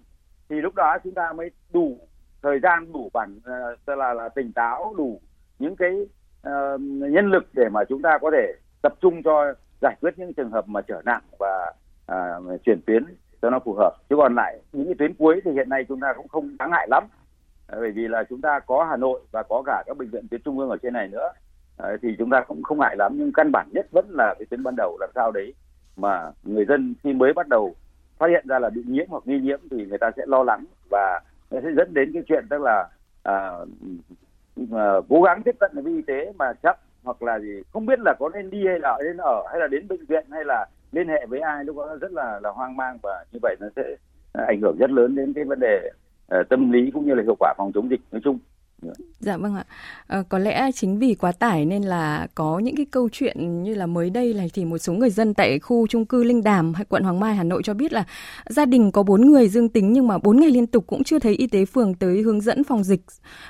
thì 0.50 0.56
lúc 0.62 0.76
đó 0.76 0.98
chúng 1.04 1.14
ta 1.14 1.34
mới 1.34 1.52
đủ 1.74 1.98
thời 2.42 2.60
gian 2.60 2.94
đủ 2.94 3.10
bản 3.14 3.38
uh, 3.38 3.98
là 3.98 4.14
là 4.14 4.30
tỉnh 4.30 4.52
táo 4.54 4.94
đủ 4.98 5.22
những 5.60 5.76
cái 5.76 5.92
uh, 6.48 6.82
nhân 6.82 7.32
lực 7.32 7.46
để 7.54 7.70
mà 7.70 7.84
chúng 7.90 8.02
ta 8.02 8.18
có 8.22 8.32
thể 8.32 8.54
tập 8.82 8.94
trung 9.02 9.24
cho 9.24 9.54
giải 9.82 9.96
quyết 10.02 10.14
những 10.18 10.34
trường 10.34 10.52
hợp 10.52 10.68
mà 10.68 10.82
trở 10.82 11.02
nặng 11.06 11.22
và 11.40 11.74
à, 12.14 12.58
chuyển 12.66 12.82
tuyến 12.86 13.06
cho 13.42 13.50
nó 13.50 13.60
phù 13.60 13.74
hợp. 13.74 13.92
Chứ 14.10 14.16
còn 14.18 14.36
lại 14.36 14.60
những 14.74 14.86
cái 14.86 14.96
tuyến 15.00 15.14
cuối 15.14 15.42
thì 15.46 15.52
hiện 15.52 15.70
nay 15.70 15.86
chúng 15.88 16.00
ta 16.00 16.14
cũng 16.14 16.28
không 16.28 16.58
đáng 16.60 16.72
ngại 16.72 16.88
lắm. 16.90 17.04
À, 17.68 17.78
bởi 17.80 17.92
vì 17.92 18.08
là 18.08 18.24
chúng 18.30 18.42
ta 18.42 18.60
có 18.60 18.88
Hà 18.90 18.98
Nội 18.98 19.22
và 19.32 19.44
có 19.44 19.64
cả 19.66 19.84
các 19.86 19.98
bệnh 19.98 20.10
viện 20.10 20.28
tuyến 20.28 20.42
trung 20.42 20.60
ương 20.60 20.70
ở 20.70 20.78
trên 20.78 20.94
này 20.94 21.08
nữa. 21.08 21.30
À, 21.78 21.90
thì 22.02 22.16
chúng 22.18 22.30
ta 22.30 22.42
cũng 22.48 22.64
không 22.64 22.80
ngại 22.80 22.96
lắm 22.98 23.12
nhưng 23.18 23.32
căn 23.34 23.52
bản 23.52 23.70
nhất 23.72 23.88
vẫn 23.92 24.06
là 24.10 24.36
cái 24.40 24.46
tuyến 24.50 24.64
ban 24.64 24.76
đầu 24.76 24.98
làm 25.00 25.10
sao 25.16 25.32
đấy 25.32 25.54
mà 25.98 26.32
người 26.44 26.66
dân 26.66 26.94
khi 27.04 27.14
mới 27.14 27.34
bắt 27.34 27.48
đầu 27.48 27.76
phát 28.18 28.28
hiện 28.30 28.46
ra 28.48 28.60
là 28.60 28.70
bị 28.70 28.84
nhiễm 28.88 29.06
hoặc 29.10 29.24
nghi 29.26 29.40
nhiễm 29.40 29.60
thì 29.72 29.86
người 29.86 29.98
ta 29.98 30.12
sẽ 30.18 30.24
lo 30.26 30.44
lắng 30.44 30.66
và 30.90 31.20
nó 31.52 31.60
sẽ 31.64 31.70
dẫn 31.78 31.94
đến 31.94 32.12
cái 32.14 32.24
chuyện 32.28 32.46
tức 32.50 32.62
là 32.62 32.90
à, 33.24 33.52
à, 34.72 34.94
cố 35.10 35.22
gắng 35.22 35.42
tiếp 35.44 35.56
cận 35.60 35.72
với 35.74 35.94
y 35.94 36.02
tế 36.02 36.34
mà 36.38 36.54
chậm 36.54 36.76
hoặc 37.04 37.24
là 37.24 37.40
gì. 37.40 37.62
Không 37.74 37.86
biết 37.86 38.00
là 38.00 38.14
có 38.20 38.30
nên 38.34 38.50
đi 38.50 38.68
hay 38.68 38.80
là 38.80 38.98
đến 39.04 39.18
ở 39.18 39.44
hay 39.52 39.60
là 39.60 39.68
đến 39.68 39.88
bệnh 39.88 40.06
viện 40.06 40.26
hay 40.32 40.46
là 40.46 40.66
liên 40.94 41.08
hệ 41.08 41.26
với 41.26 41.40
ai 41.40 41.66
lúc 41.66 41.78
đó 41.78 41.96
rất 42.02 42.12
là 42.12 42.40
là 42.44 42.50
hoang 42.50 42.78
mang 42.78 42.98
và 43.04 43.26
như 43.32 43.40
vậy 43.42 43.56
nó 43.60 43.68
sẽ 43.76 43.84
ảnh 44.34 44.62
hưởng 44.62 44.78
rất 44.80 44.92
lớn 44.92 45.16
đến 45.16 45.34
cái 45.34 45.44
vấn 45.44 45.60
đề 45.60 45.92
uh, 46.40 46.50
tâm 46.50 46.72
lý 46.72 46.92
cũng 46.92 47.06
như 47.06 47.14
là 47.14 47.24
hiệu 47.24 47.36
quả 47.40 47.54
phòng 47.58 47.72
chống 47.74 47.90
dịch 47.90 48.02
nói 48.12 48.22
chung. 48.24 48.40
Dạ 49.20 49.38
vâng 49.38 49.56
ạ. 49.56 49.66
À, 50.08 50.24
có 50.30 50.38
lẽ 50.38 50.72
chính 50.76 51.00
vì 51.00 51.16
quá 51.16 51.32
tải 51.32 51.66
nên 51.66 51.84
là 51.84 52.28
có 52.36 52.60
những 52.60 52.76
cái 52.76 52.86
câu 52.86 53.10
chuyện 53.12 53.64
như 53.64 53.76
là 53.76 53.86
mới 53.86 54.10
đây 54.10 54.34
này 54.34 54.50
thì 54.54 54.66
một 54.66 54.78
số 54.78 54.94
người 54.94 55.10
dân 55.10 55.34
tại 55.34 55.60
khu 55.60 55.88
chung 55.88 56.06
cư 56.06 56.24
Linh 56.24 56.44
Đàm 56.44 56.74
hay 56.74 56.86
quận 56.86 57.04
Hoàng 57.04 57.20
Mai 57.20 57.36
Hà 57.36 57.44
Nội 57.44 57.62
cho 57.64 57.74
biết 57.74 57.94
là 57.94 58.04
gia 58.50 58.66
đình 58.66 58.92
có 58.92 59.04
bốn 59.04 59.22
người 59.22 59.48
dương 59.48 59.70
tính 59.70 59.94
nhưng 59.94 60.08
mà 60.08 60.18
bốn 60.18 60.40
ngày 60.40 60.50
liên 60.50 60.68
tục 60.68 60.84
cũng 60.88 61.04
chưa 61.04 61.20
thấy 61.20 61.36
y 61.36 61.48
tế 61.48 61.66
phường 61.66 61.94
tới 61.94 62.22
hướng 62.22 62.42
dẫn 62.42 62.64
phòng 62.64 62.84
dịch. 62.84 63.02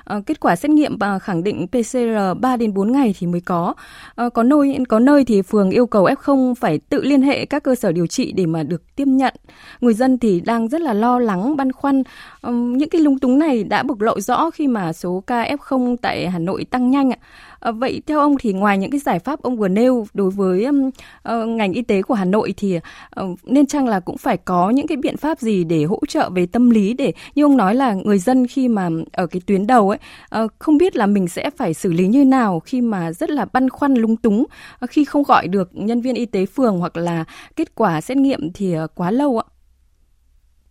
À, 0.04 0.22
kết 0.26 0.40
quả 0.40 0.56
xét 0.56 0.72
nghiệm 0.72 0.98
và 0.98 1.20
khẳng 1.20 1.44
định 1.44 1.68
PCR 1.68 2.40
3 2.40 2.58
đến 2.58 2.74
4 2.74 2.92
ngày 2.92 3.16
thì 3.20 3.28
mới 3.28 3.42
có. 3.42 3.74
À, 4.16 4.30
có 4.30 4.44
nơi 4.44 4.78
có 4.90 5.00
nơi 5.00 5.26
thì 5.26 5.42
phường 5.42 5.70
yêu 5.70 5.86
cầu 5.86 6.06
F0 6.06 6.54
phải 6.56 6.80
tự 6.90 7.04
liên 7.04 7.22
hệ 7.22 7.46
các 7.46 7.64
cơ 7.64 7.76
sở 7.76 7.92
điều 7.92 8.08
trị 8.08 8.32
để 8.32 8.46
mà 8.46 8.64
được 8.64 8.96
tiếp 8.96 9.08
nhận. 9.08 9.34
Người 9.82 9.94
dân 9.94 10.20
thì 10.20 10.42
đang 10.42 10.68
rất 10.68 10.82
là 10.82 10.94
lo 10.94 11.20
lắng 11.20 11.56
băn 11.56 11.72
khoăn. 11.72 12.04
À, 12.42 12.52
những 12.52 12.90
cái 12.90 13.02
lung 13.02 13.20
túng 13.20 13.40
này 13.40 13.64
đã 13.64 13.84
bộc 13.84 14.02
lộ 14.02 14.20
rõ 14.20 14.50
khi 14.50 14.68
mà 14.68 14.94
số 14.94 15.23
ca 15.28 15.56
F0 15.56 15.96
tại 16.02 16.30
Hà 16.30 16.40
Nội 16.40 16.66
tăng 16.66 16.92
nhanh 16.92 17.12
ạ. 17.12 17.18
À, 17.60 17.72
vậy 17.72 18.02
theo 18.08 18.20
ông 18.20 18.36
thì 18.40 18.54
ngoài 18.54 18.78
những 18.78 18.92
cái 18.92 19.00
giải 19.00 19.20
pháp 19.20 19.42
ông 19.42 19.58
vừa 19.58 19.68
nêu 19.68 20.08
đối 20.14 20.30
với 20.30 20.66
um, 20.66 20.88
uh, 20.88 21.48
ngành 21.48 21.74
y 21.74 21.82
tế 21.82 22.02
của 22.02 22.14
Hà 22.14 22.26
Nội 22.26 22.54
thì 22.58 22.80
uh, 23.22 23.40
nên 23.44 23.66
chăng 23.66 23.88
là 23.88 24.00
cũng 24.00 24.18
phải 24.18 24.38
có 24.38 24.70
những 24.70 24.88
cái 24.88 24.98
biện 24.98 25.18
pháp 25.18 25.40
gì 25.40 25.64
để 25.64 25.84
hỗ 25.84 26.00
trợ 26.08 26.30
về 26.30 26.46
tâm 26.46 26.70
lý 26.70 26.94
để 26.94 27.14
như 27.36 27.44
ông 27.44 27.58
nói 27.58 27.76
là 27.76 27.94
người 27.94 28.20
dân 28.20 28.48
khi 28.48 28.68
mà 28.68 28.90
ở 29.12 29.28
cái 29.28 29.42
tuyến 29.46 29.68
đầu 29.68 29.90
ấy 29.90 30.00
uh, 30.44 30.52
không 30.60 30.78
biết 30.78 30.96
là 30.96 31.06
mình 31.06 31.28
sẽ 31.28 31.50
phải 31.58 31.74
xử 31.74 31.94
lý 31.94 32.08
như 32.08 32.26
nào 32.26 32.60
khi 32.60 32.82
mà 32.82 33.12
rất 33.12 33.30
là 33.30 33.46
băn 33.54 33.70
khoăn 33.70 33.94
lung 33.94 34.18
túng 34.18 34.42
uh, 34.84 34.90
khi 34.90 35.06
không 35.06 35.24
gọi 35.24 35.48
được 35.48 35.70
nhân 35.74 36.02
viên 36.02 36.16
y 36.16 36.26
tế 36.26 36.46
phường 36.46 36.80
hoặc 36.80 36.98
là 36.98 37.26
kết 37.56 37.76
quả 37.76 38.02
xét 38.02 38.18
nghiệm 38.18 38.54
thì 38.54 38.80
uh, 38.80 38.92
quá 38.96 39.12
lâu 39.12 39.40
ạ. 39.40 39.53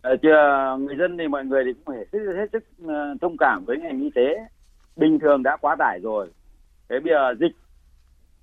Ờ, 0.03 0.77
người 0.77 0.95
dân 0.99 1.17
thì 1.17 1.27
mọi 1.27 1.45
người 1.45 1.63
thì 1.65 1.73
cũng 1.73 1.95
phải 1.95 2.05
hết, 2.13 2.33
hết 2.37 2.49
sức 2.51 2.63
thông 3.21 3.37
cảm 3.39 3.63
với 3.65 3.77
ngành 3.77 4.01
y 4.01 4.09
tế. 4.15 4.45
Bình 4.95 5.19
thường 5.19 5.43
đã 5.43 5.57
quá 5.61 5.75
tải 5.79 5.99
rồi. 6.03 6.31
Thế 6.89 6.99
bây 6.99 7.13
giờ 7.13 7.33
dịch 7.39 7.55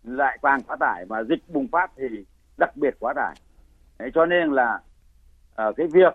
lại 0.05 0.39
càng 0.43 0.61
quá 0.67 0.77
tải 0.81 1.05
và 1.09 1.23
dịch 1.23 1.49
bùng 1.49 1.69
phát 1.69 1.91
thì 1.97 2.25
đặc 2.59 2.77
biệt 2.77 2.97
quá 3.01 3.13
tải. 3.17 3.35
Thế 3.99 4.07
cho 4.15 4.27
nên 4.27 4.53
là 4.53 4.81
uh, 5.69 5.77
cái 5.77 5.87
việc 5.87 6.15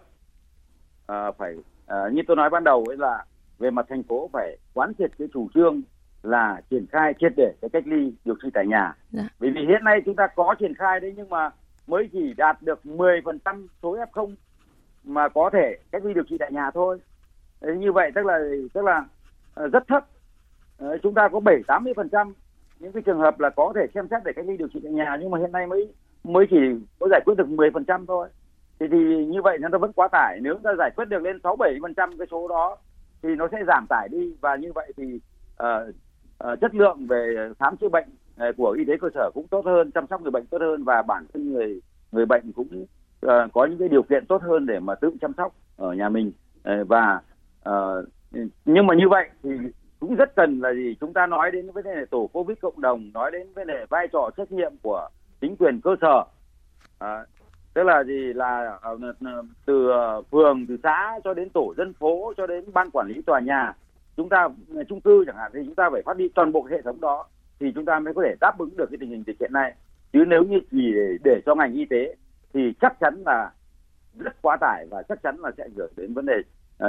uh, 1.11 1.37
phải 1.37 1.55
uh, 1.55 2.13
như 2.13 2.21
tôi 2.27 2.37
nói 2.37 2.49
ban 2.49 2.63
đầu 2.63 2.85
ấy 2.87 2.97
là 2.97 3.25
về 3.59 3.69
mặt 3.69 3.85
thành 3.89 4.03
phố 4.03 4.29
phải 4.33 4.57
quán 4.73 4.93
triệt 4.97 5.11
cái 5.19 5.27
chủ 5.33 5.49
trương 5.53 5.81
là 6.23 6.61
triển 6.69 6.85
khai 6.91 7.13
triệt 7.19 7.33
để 7.37 7.53
cái 7.61 7.69
cách 7.69 7.87
ly 7.87 8.13
điều 8.25 8.35
trị 8.43 8.49
tại 8.53 8.67
nhà. 8.67 8.93
Dạ. 9.11 9.23
vì 9.39 9.49
vì 9.49 9.61
hiện 9.61 9.83
nay 9.83 10.01
chúng 10.05 10.15
ta 10.15 10.27
có 10.35 10.55
triển 10.59 10.73
khai 10.73 10.99
đấy 10.99 11.13
nhưng 11.17 11.29
mà 11.29 11.49
mới 11.87 12.09
chỉ 12.11 12.33
đạt 12.33 12.61
được 12.61 12.79
10% 12.83 13.67
số 13.81 13.97
F0 13.97 14.35
mà 15.05 15.29
có 15.29 15.50
thể 15.53 15.77
cách 15.91 16.05
ly 16.05 16.13
điều 16.13 16.24
trị 16.29 16.38
tại 16.39 16.51
nhà 16.51 16.71
thôi. 16.71 17.00
Đấy, 17.62 17.77
như 17.77 17.91
vậy 17.91 18.12
tức 18.15 18.25
là 18.25 18.39
tức 18.74 18.85
là 18.85 19.05
ờ, 19.53 19.67
rất 19.67 19.88
thấp. 19.88 20.05
Đấy, 20.79 21.00
chúng 21.03 21.13
ta 21.13 21.29
có 21.29 21.39
7 21.39 21.62
80 21.67 21.93
phần 21.95 22.09
trăm 22.09 22.33
những 22.79 22.91
cái 22.91 23.03
trường 23.05 23.19
hợp 23.19 23.39
là 23.39 23.50
có 23.50 23.74
thể 23.75 23.88
xem 23.93 24.07
xét 24.12 24.21
để 24.25 24.33
cách 24.35 24.45
ly 24.47 24.57
điều 24.57 24.67
trị 24.67 24.79
tại 24.83 24.91
nhà 24.91 25.17
nhưng 25.19 25.31
mà 25.31 25.39
hiện 25.39 25.51
nay 25.51 25.67
mới 25.67 25.93
mới 26.24 26.45
chỉ 26.50 26.57
có 27.00 27.07
giải 27.12 27.21
quyết 27.25 27.35
được 27.38 27.50
10 27.50 27.71
phần 27.71 27.85
trăm 27.85 28.05
thôi. 28.05 28.27
Thì 28.79 28.85
thì 28.91 29.25
như 29.25 29.41
vậy 29.41 29.57
nó 29.57 29.77
vẫn 29.77 29.93
quá 29.93 30.07
tải. 30.12 30.39
Nếu 30.41 30.55
ta 30.63 30.71
giải 30.77 30.91
quyết 30.95 31.05
được 31.05 31.21
lên 31.21 31.39
6 31.43 31.55
7 31.55 31.77
phần 31.81 31.93
trăm 31.93 32.17
cái 32.17 32.27
số 32.31 32.47
đó 32.47 32.77
thì 33.24 33.29
nó 33.35 33.47
sẽ 33.51 33.57
giảm 33.67 33.85
tải 33.89 34.07
đi. 34.12 34.35
Và 34.41 34.55
như 34.55 34.71
vậy 34.75 34.93
thì 34.97 35.19
uh, 35.63 35.95
uh, 36.51 36.62
chất 36.62 36.75
lượng 36.75 37.05
về 37.07 37.50
khám 37.59 37.77
chữa 37.77 37.89
bệnh 37.89 38.07
uh, 38.50 38.57
của 38.57 38.69
y 38.69 38.85
tế 38.85 38.93
cơ 39.01 39.07
sở 39.13 39.31
cũng 39.33 39.47
tốt 39.47 39.65
hơn 39.65 39.91
chăm 39.91 40.07
sóc 40.09 40.21
người 40.21 40.31
bệnh 40.31 40.45
tốt 40.45 40.57
hơn 40.62 40.83
và 40.83 41.01
bản 41.01 41.25
thân 41.33 41.53
người 41.53 41.81
người 42.12 42.25
bệnh 42.25 42.51
cũng 42.55 42.85
uh, 43.25 43.53
có 43.53 43.66
những 43.66 43.79
cái 43.79 43.90
điều 43.90 44.03
kiện 44.03 44.25
tốt 44.25 44.42
hơn 44.42 44.66
để 44.66 44.79
mà 44.79 44.96
tự 44.96 45.11
chăm 45.22 45.33
sóc 45.38 45.55
ở 45.77 45.94
nhà 45.94 46.09
mình. 46.09 46.31
Uh, 46.70 46.88
và 46.88 47.22
uh, 47.70 48.05
nhưng 48.66 48.88
mà 48.88 48.96
như 48.96 49.09
vậy 49.09 49.29
thì 49.44 49.50
cũng 50.00 50.16
rất 50.16 50.35
cần 50.35 50.59
là 50.59 50.74
gì? 50.74 50.96
Chúng 51.01 51.14
ta 51.14 51.27
nói 51.27 51.51
đến 51.51 51.72
vấn 51.72 51.83
đề 51.83 52.05
tổ 52.09 52.29
covid 52.33 52.57
cộng 52.61 52.81
đồng 52.81 53.11
nói 53.14 53.31
đến 53.31 53.48
vấn 53.53 53.68
đề 53.68 53.85
vai 53.90 54.07
trò 54.07 54.29
trách 54.38 54.51
nhiệm 54.51 54.72
của 54.81 55.09
chính 55.42 55.55
quyền 55.55 55.81
cơ 55.81 55.96
sở. 56.01 56.24
À, 57.00 57.25
tức 57.74 57.83
là 57.83 58.03
gì? 58.03 58.33
Là 58.33 58.79
từ 59.66 59.92
phường 60.31 60.66
từ 60.68 60.77
xã 60.83 61.20
cho 61.24 61.33
đến 61.33 61.50
tổ 61.50 61.74
dân 61.77 61.94
phố 61.94 62.33
cho 62.38 62.48
đến 62.48 62.64
ban 62.74 62.90
quản 62.94 63.07
lý 63.07 63.22
tòa 63.22 63.40
nhà. 63.40 63.74
Chúng 64.18 64.29
ta 64.29 64.50
chung 64.90 65.01
cư 65.01 65.24
chẳng 65.27 65.38
hạn 65.38 65.51
thì 65.53 65.59
chúng 65.66 65.75
ta 65.75 65.90
phải 65.92 66.01
phát 66.05 66.18
đi 66.18 66.29
toàn 66.35 66.51
bộ 66.51 66.68
hệ 66.72 66.81
thống 66.81 67.01
đó 67.01 67.25
thì 67.59 67.72
chúng 67.75 67.85
ta 67.85 68.00
mới 68.00 68.14
có 68.14 68.24
thể 68.25 68.35
đáp 68.42 68.57
ứng 68.57 68.77
được 68.77 68.90
cái 68.92 68.98
tình 69.00 69.09
hình 69.09 69.24
dịch 69.27 69.40
hiện 69.40 69.53
nay. 69.53 69.74
Chứ 70.14 70.24
nếu 70.27 70.44
như 70.44 70.59
chỉ 70.72 70.94
để, 70.94 71.18
để 71.24 71.42
cho 71.46 71.55
ngành 71.55 71.74
y 71.74 71.85
tế 71.85 72.16
thì 72.55 72.74
chắc 72.81 73.00
chắn 73.00 73.24
là 73.25 73.51
rất 74.20 74.41
quá 74.41 74.57
tải 74.61 74.85
và 74.89 75.03
chắc 75.09 75.24
chắn 75.24 75.39
là 75.39 75.51
sẽ 75.57 75.63
ảnh 75.63 75.75
hưởng 75.75 75.91
đến 75.98 76.13
vấn 76.13 76.25
đề 76.25 76.35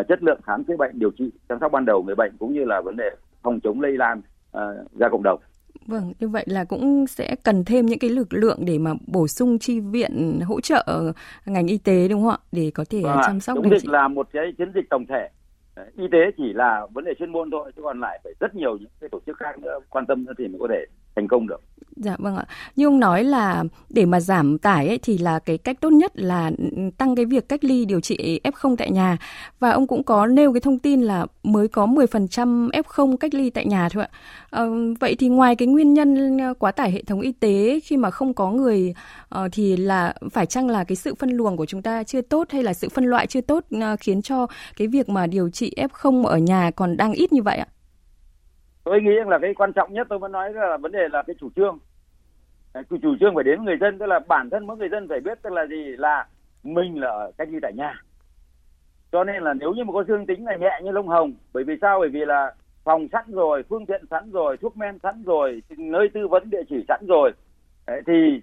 uh, 0.01 0.09
chất 0.09 0.23
lượng 0.23 0.41
khám 0.45 0.65
chữa 0.65 0.77
bệnh 0.77 0.99
điều 0.99 1.11
trị 1.19 1.31
chăm 1.49 1.59
sóc 1.61 1.73
ban 1.73 1.85
đầu 1.85 2.03
người 2.03 2.15
bệnh 2.15 2.33
cũng 2.39 2.53
như 2.53 2.65
là 2.65 2.81
vấn 2.81 2.97
đề 2.97 3.11
phòng 3.43 3.61
chống 3.61 3.81
lây 3.81 3.93
lan 3.93 4.19
uh, 4.19 4.63
ra 4.99 5.09
cộng 5.09 5.23
đồng. 5.23 5.41
Vâng, 5.87 6.13
như 6.21 6.29
vậy 6.29 6.45
là 6.49 6.65
cũng 6.65 7.07
sẽ 7.07 7.37
cần 7.45 7.65
thêm 7.65 7.87
những 7.87 7.99
cái 7.99 8.11
lực 8.11 8.29
lượng 8.31 8.59
để 8.67 8.79
mà 8.79 8.95
bổ 9.07 9.29
sung 9.29 9.59
chi 9.59 9.81
viện 9.81 10.41
hỗ 10.47 10.61
trợ 10.61 11.13
ngành 11.47 11.67
y 11.67 11.79
tế 11.79 12.09
đúng 12.09 12.23
không 12.23 12.31
ạ? 12.31 12.39
Để 12.53 12.71
có 12.75 12.85
thể 12.91 13.01
vâng 13.03 13.21
chăm 13.27 13.41
sóc 13.41 13.59
điều 13.63 13.79
dịch 13.79 13.91
là 13.91 14.09
một 14.09 14.29
cái 14.33 14.53
chiến 14.59 14.73
dịch 14.75 14.91
tổng 14.91 15.07
thể. 15.07 15.29
Y 15.97 16.05
tế 16.13 16.19
chỉ 16.37 16.53
là 16.53 16.87
vấn 16.93 17.05
đề 17.05 17.13
chuyên 17.19 17.33
môn 17.33 17.51
thôi, 17.51 17.73
chứ 17.77 17.83
còn 17.83 18.01
lại 18.01 18.21
phải 18.25 18.33
rất 18.41 18.55
nhiều 18.55 18.77
những 18.77 18.91
cái 19.01 19.09
tổ 19.13 19.21
chức 19.27 19.37
khác 19.37 19.59
nữa 19.59 19.79
quan 19.91 20.07
tâm 20.07 20.27
thì 20.39 20.49
mới 20.49 20.59
có 20.61 20.67
thể 20.71 20.85
thành 21.17 21.29
công 21.29 21.47
được. 21.47 21.61
Dạ 21.97 22.17
vâng 22.19 22.37
ạ. 22.37 22.47
Như 22.77 22.87
ông 22.87 23.01
nói 23.01 23.25
là 23.25 23.65
để 23.91 24.07
mà 24.07 24.21
giảm 24.21 24.59
tải 24.59 24.89
ấy, 24.89 24.99
thì 25.03 25.19
là 25.19 25.39
cái 25.39 25.59
cách 25.59 25.81
tốt 25.81 25.91
nhất 25.91 26.13
là 26.15 26.51
ừ, 26.59 26.91
tăng 26.99 27.17
cái 27.17 27.25
việc 27.25 27.49
cách 27.49 27.65
ly 27.65 27.85
điều 27.85 28.01
trị 28.01 28.41
F0 28.45 28.77
tại 28.77 28.91
nhà 28.91 29.17
và 29.61 29.71
ông 29.71 29.87
cũng 29.87 30.03
có 30.03 30.27
nêu 30.27 30.53
cái 30.53 30.61
thông 30.61 30.79
tin 30.79 31.03
là 31.03 31.27
mới 31.43 31.69
có 31.69 31.87
10% 31.87 32.69
F0 32.69 33.17
cách 33.17 33.35
ly 33.35 33.51
tại 33.51 33.67
nhà 33.67 33.89
thôi 33.89 34.05
ạ. 34.05 34.11
À, 34.51 34.65
vậy 35.01 35.17
thì 35.19 35.29
ngoài 35.29 35.57
cái 35.57 35.69
nguyên 35.69 35.95
nhân 35.95 36.39
ừ, 36.39 36.55
quá 36.59 36.73
tải 36.73 36.91
hệ 36.91 37.03
thống 37.03 37.21
y 37.21 37.33
tế 37.33 37.81
khi 37.85 37.97
mà 37.97 38.11
không 38.11 38.35
có 38.35 38.51
người 38.51 38.95
à, 39.29 39.49
thì 39.53 39.77
là 39.77 40.15
phải 40.33 40.47
chăng 40.47 40.69
là 40.69 40.85
cái 40.85 40.97
sự 40.97 41.15
phân 41.15 41.31
luồng 41.31 41.57
của 41.57 41.67
chúng 41.67 41.83
ta 41.83 42.03
chưa 42.03 42.21
tốt 42.21 42.47
hay 42.51 42.63
là 42.63 42.75
sự 42.75 42.89
phân 42.89 43.05
loại 43.05 43.27
chưa 43.27 43.41
tốt 43.41 43.65
à, 43.81 43.97
khiến 43.97 44.23
cho 44.23 44.47
cái 44.77 44.89
việc 44.89 45.09
mà 45.09 45.27
điều 45.27 45.51
trị 45.51 45.73
F0 45.77 46.25
ở 46.25 46.39
nhà 46.39 46.71
còn 46.71 46.97
đang 46.97 47.13
ít 47.13 47.33
như 47.33 47.43
vậy 47.43 47.57
ạ? 47.59 47.67
Tôi 48.87 49.03
nghĩ 49.03 49.15
là 49.27 49.39
cái 49.39 49.55
quan 49.55 49.73
trọng 49.73 49.93
nhất 49.93 50.07
tôi 50.11 50.19
vẫn 50.19 50.33
nói 50.33 50.53
là 50.53 50.77
vấn 50.77 50.93
đề 50.93 51.09
là 51.13 51.23
cái 51.23 51.37
chủ 51.41 51.51
trương. 51.57 51.79
Cái 52.75 52.83
chủ 53.03 53.17
trương 53.21 53.35
phải 53.35 53.45
đến 53.45 53.65
người 53.65 53.77
dân 53.81 53.99
tức 53.99 54.07
là 54.07 54.21
bản 54.29 54.51
thân 54.51 54.67
mỗi 54.67 54.77
người 54.77 54.89
dân 54.89 55.09
phải 55.09 55.21
biết 55.21 55.43
tức 55.43 55.53
là 55.53 55.67
gì? 55.67 55.97
Là 55.97 56.27
mình 56.63 57.01
là 57.01 57.09
ở 57.09 57.33
cách 57.39 57.49
ly 57.51 57.59
tại 57.63 57.73
nhà. 57.77 58.03
Cho 59.13 59.25
nên 59.25 59.43
là 59.43 59.55
nếu 59.55 59.73
như 59.73 59.85
mà 59.85 59.93
có 59.93 60.05
dương 60.05 60.27
tính 60.27 60.45
là 60.45 60.57
nhẹ 60.57 60.81
như 60.85 60.91
lông 60.91 61.09
hồng 61.09 61.33
bởi 61.53 61.65
vì 61.65 61.75
sao? 61.81 62.01
Bởi 62.01 62.09
vì 62.09 62.25
là 62.25 62.55
phòng 62.85 63.09
sẵn 63.13 63.25
rồi 63.29 63.63
phương 63.69 63.87
tiện 63.87 64.05
sẵn 64.11 64.31
rồi 64.31 64.57
thuốc 64.57 64.77
men 64.77 64.99
sẵn 65.03 65.23
rồi 65.23 65.63
nơi 65.79 66.09
tư 66.15 66.29
vấn 66.29 66.51
địa 66.51 66.63
chỉ 66.69 66.85
sẵn 66.89 67.01
rồi. 67.09 67.33
Đấy, 67.87 68.03
thì 68.07 68.41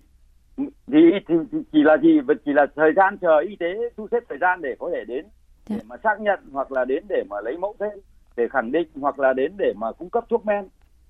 thì, 0.57 0.99
thì, 1.27 1.35
thì 1.51 1.57
chỉ 1.71 1.83
là 1.83 1.97
gì? 1.97 2.19
Chỉ 2.45 2.53
là 2.53 2.65
thời 2.75 2.93
gian 2.93 3.17
chờ 3.17 3.37
y 3.37 3.55
tế 3.55 3.75
thu 3.97 4.07
xếp 4.11 4.23
thời 4.29 4.37
gian 4.37 4.61
để 4.61 4.75
có 4.79 4.89
thể 4.93 5.03
đến 5.07 5.25
để 5.69 5.79
mà 5.87 5.95
xác 6.03 6.21
nhận 6.21 6.39
hoặc 6.51 6.71
là 6.71 6.85
đến 6.85 7.03
để 7.09 7.23
mà 7.29 7.37
lấy 7.43 7.57
mẫu 7.57 7.75
thêm 7.79 7.99
để 8.35 8.47
khẳng 8.47 8.71
định 8.71 8.87
hoặc 9.01 9.19
là 9.19 9.33
đến 9.33 9.53
để 9.57 9.73
mà 9.77 9.91
cung 9.91 10.09
cấp 10.09 10.25
thuốc 10.29 10.45
men 10.45 10.65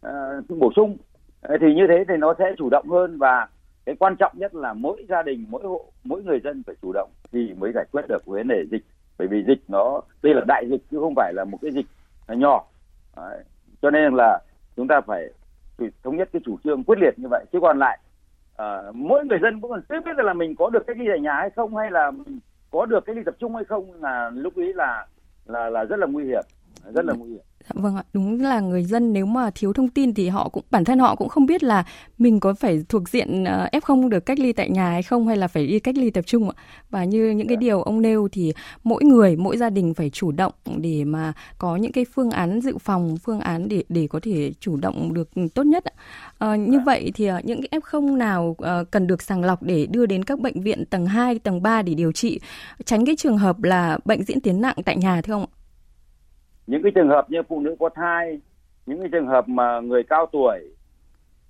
uh, 0.07 0.59
bổ 0.59 0.71
sung. 0.75 0.97
Ờ, 1.41 1.57
thì 1.61 1.73
như 1.73 1.87
thế 1.87 2.03
thì 2.07 2.17
nó 2.17 2.33
sẽ 2.39 2.45
chủ 2.57 2.69
động 2.71 2.89
hơn 2.89 3.17
và 3.17 3.47
cái 3.85 3.95
quan 3.99 4.15
trọng 4.19 4.31
nhất 4.35 4.55
là 4.55 4.73
mỗi 4.73 5.05
gia 5.09 5.21
đình 5.23 5.45
mỗi 5.49 5.63
hộ 5.63 5.85
mỗi 6.03 6.23
người 6.23 6.39
dân 6.43 6.63
phải 6.67 6.75
chủ 6.81 6.91
động 6.93 7.09
thì 7.31 7.53
mới 7.57 7.71
giải 7.75 7.85
quyết 7.91 8.01
được 8.09 8.25
vấn 8.25 8.47
đề 8.47 8.63
dịch. 8.71 8.83
Bởi 9.17 9.27
vì 9.27 9.43
dịch 9.47 9.63
nó 9.67 10.01
đây 10.23 10.33
là 10.33 10.41
đại 10.47 10.65
dịch 10.69 10.81
chứ 10.91 10.97
không 10.99 11.13
phải 11.15 11.33
là 11.33 11.45
một 11.45 11.57
cái 11.61 11.71
dịch 11.71 11.85
nhỏ. 12.27 12.65
Đấy. 13.17 13.43
cho 13.81 13.91
nên 13.91 14.13
là 14.13 14.39
chúng 14.75 14.87
ta 14.87 15.01
phải 15.01 15.29
thống 16.03 16.17
nhất 16.17 16.29
cái 16.33 16.41
chủ 16.45 16.57
trương 16.63 16.83
quyết 16.83 16.99
liệt 16.99 17.19
như 17.19 17.27
vậy. 17.31 17.45
Chứ 17.51 17.59
còn 17.61 17.79
lại 17.79 17.99
uh, 18.61 18.95
mỗi 18.95 19.25
người 19.25 19.39
dân 19.41 19.61
cũng 19.61 19.71
còn 19.71 19.81
chưa 19.89 19.99
biết 20.05 20.25
là 20.25 20.33
mình 20.33 20.55
có 20.55 20.69
được 20.69 20.87
cách 20.87 20.97
ly 20.97 21.05
tại 21.09 21.19
nhà 21.19 21.33
hay 21.33 21.49
không 21.49 21.75
hay 21.75 21.91
là 21.91 22.11
mình 22.11 22.39
có 22.71 22.85
được 22.85 23.05
cách 23.05 23.15
ly 23.15 23.21
tập 23.25 23.35
trung 23.39 23.55
hay 23.55 23.63
không 23.63 23.93
là 24.01 24.31
lúc 24.33 24.55
ấy 24.55 24.73
là 24.73 25.07
là 25.45 25.69
là 25.69 25.85
rất 25.85 25.99
là 25.99 26.07
nguy 26.07 26.25
hiểm 26.25 26.43
rất 26.91 27.05
là 27.05 27.13
nguy 27.13 27.29
hiểm 27.29 27.41
Dạ 27.63 27.81
vâng 27.81 27.95
ạ, 27.95 28.03
đúng 28.13 28.41
là 28.41 28.59
người 28.59 28.83
dân 28.83 29.13
nếu 29.13 29.25
mà 29.25 29.51
thiếu 29.55 29.73
thông 29.73 29.89
tin 29.89 30.13
thì 30.13 30.29
họ 30.29 30.49
cũng 30.49 30.63
bản 30.71 30.83
thân 30.83 30.99
họ 30.99 31.15
cũng 31.15 31.29
không 31.29 31.45
biết 31.45 31.63
là 31.63 31.85
mình 32.17 32.39
có 32.39 32.53
phải 32.53 32.83
thuộc 32.89 33.09
diện 33.09 33.43
ờ, 33.43 33.67
F0 33.71 34.09
được 34.09 34.25
cách 34.25 34.39
ly 34.39 34.53
tại 34.53 34.69
nhà 34.69 34.89
hay 34.89 35.03
không 35.03 35.27
hay 35.27 35.37
là 35.37 35.47
phải 35.47 35.67
đi 35.67 35.79
cách 35.79 35.97
ly 35.97 36.09
tập 36.09 36.21
trung 36.25 36.49
ạ. 36.49 36.53
Và 36.89 37.03
như 37.03 37.29
những 37.29 37.47
cái 37.47 37.55
dạ. 37.55 37.59
điều 37.59 37.81
ông 37.81 38.01
nêu 38.01 38.27
thì 38.31 38.53
mỗi 38.83 39.03
người, 39.03 39.35
mỗi 39.35 39.57
gia 39.57 39.69
đình 39.69 39.93
phải 39.93 40.09
chủ 40.09 40.31
động 40.31 40.53
để 40.77 41.03
mà 41.03 41.33
có 41.57 41.75
những 41.75 41.91
cái 41.91 42.05
phương 42.13 42.31
án 42.31 42.61
dự 42.61 42.77
phòng, 42.77 43.17
phương 43.17 43.39
án 43.39 43.69
để 43.69 43.83
để 43.89 44.07
có 44.07 44.19
thể 44.23 44.53
chủ 44.59 44.77
động 44.77 45.13
được 45.13 45.29
tốt 45.55 45.63
nhất. 45.63 45.83
À, 46.37 46.55
như 46.55 46.77
dạ. 46.77 46.83
vậy 46.85 47.11
thì 47.15 47.25
ờ, 47.25 47.41
những 47.43 47.61
cái 47.61 47.79
F0 47.79 48.17
nào 48.17 48.55
cần 48.91 49.07
được 49.07 49.21
sàng 49.21 49.43
lọc 49.43 49.63
để 49.63 49.85
đưa 49.85 50.05
đến 50.05 50.23
các 50.23 50.39
bệnh 50.39 50.61
viện 50.61 50.85
tầng 50.85 51.05
2, 51.05 51.39
tầng 51.39 51.61
3 51.61 51.81
để 51.81 51.93
điều 51.93 52.11
trị, 52.11 52.39
tránh 52.85 53.05
cái 53.05 53.15
trường 53.15 53.37
hợp 53.37 53.63
là 53.63 53.97
bệnh 54.05 54.23
diễn 54.23 54.41
tiến 54.41 54.61
nặng 54.61 54.75
tại 54.85 54.97
nhà 54.97 55.21
thưa 55.21 55.33
ông 55.33 55.41
ạ? 55.41 55.62
Những 56.67 56.83
cái 56.83 56.91
trường 56.95 57.09
hợp 57.09 57.29
như 57.29 57.43
phụ 57.43 57.59
nữ 57.59 57.75
có 57.79 57.89
thai 57.89 58.39
những 58.85 58.99
cái 58.99 59.09
trường 59.11 59.27
hợp 59.27 59.49
mà 59.49 59.79
người 59.79 60.03
cao 60.03 60.25
tuổi 60.31 60.59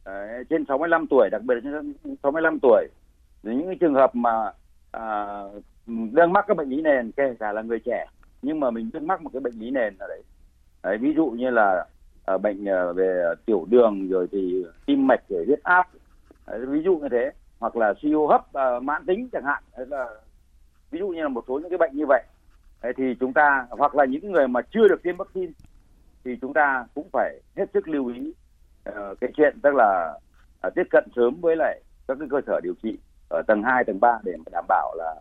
đấy, 0.06 0.43
trên 0.49 0.65
65 0.67 1.08
tuổi 1.10 1.30
đặc 1.32 1.41
biệt 1.43 1.56
là 1.56 1.62
trên 1.63 2.15
65 2.23 2.60
tuổi 2.62 2.88
những 3.43 3.65
cái 3.65 3.76
trường 3.80 3.93
hợp 3.93 4.15
mà 4.15 4.52
à, 4.91 5.38
đang 5.88 6.34
mắc 6.34 6.45
các 6.47 6.58
bệnh 6.58 6.69
lý 6.69 6.82
nền 6.82 7.12
kể 7.12 7.36
cả 7.39 7.52
là 7.52 7.62
người 7.62 7.80
trẻ 7.80 8.06
nhưng 8.41 8.60
mà 8.60 8.71
mình 8.71 8.89
đang 8.93 9.08
mắc 9.08 9.21
một 9.21 9.30
cái 9.34 9.39
bệnh 9.39 9.60
lý 9.60 9.71
nền 9.71 9.97
ở 9.97 10.08
đấy, 10.08 10.21
đấy 10.84 10.97
ví 10.97 11.13
dụ 11.15 11.26
như 11.26 11.49
là 11.49 11.86
à, 12.26 12.38
bệnh 12.38 12.69
à, 12.69 12.91
về 12.91 13.34
tiểu 13.45 13.65
đường 13.69 14.10
rồi 14.10 14.28
thì 14.32 14.65
tim 14.86 15.08
mạch 15.08 15.23
rồi 15.30 15.45
huyết 15.45 15.63
áp 15.63 15.88
đấy, 16.47 16.65
ví 16.65 16.82
dụ 16.84 16.97
như 16.97 17.08
thế. 17.12 17.32
Hoặc 17.60 17.76
là 17.76 17.93
suy 18.02 18.13
hô 18.13 18.28
hấp 18.28 18.54
à, 18.54 18.80
mãn 18.80 19.06
tính 19.06 19.30
chẳng 19.32 19.43
hạn 19.45 19.63
đấy 19.78 19.86
là 19.89 20.08
ví 20.91 20.99
dụ 20.99 21.08
như 21.08 21.21
là 21.21 21.28
một 21.28 21.43
số 21.47 21.60
những 21.60 21.69
cái 21.69 21.78
bệnh 21.78 21.91
như 21.97 22.06
vậy 22.08 22.23
thì 22.98 23.15
chúng 23.19 23.34
ta 23.34 23.67
hoặc 23.69 23.96
là 23.96 24.06
những 24.06 24.32
người 24.32 24.48
mà 24.48 24.62
chưa 24.62 24.88
được 24.88 25.04
tiêm 25.04 25.17
vaccine 25.17 25.52
thì 26.26 26.38
chúng 26.41 26.54
ta 26.54 26.86
cũng 26.96 27.10
phải 27.13 27.41
hết 27.58 27.65
sức 27.74 27.88
lưu 27.88 28.08
ý 28.08 28.34
uh, 28.89 29.19
cái 29.22 29.32
chuyện 29.38 29.60
tức 29.63 29.76
là 29.76 30.13
uh, 30.67 30.76
tiếp 30.76 30.88
cận 30.89 31.04
sớm 31.15 31.41
với 31.41 31.56
lại 31.56 31.82
các 32.08 32.17
cái 32.19 32.28
cơ 32.32 32.41
sở 32.48 32.60
điều 32.63 32.74
trị 32.84 32.98
ở 33.30 33.41
tầng 33.48 33.63
2, 33.63 33.84
tầng 33.84 34.00
3 34.00 34.19
để 34.24 34.34
đảm 34.52 34.65
bảo 34.67 34.96
là 34.98 35.15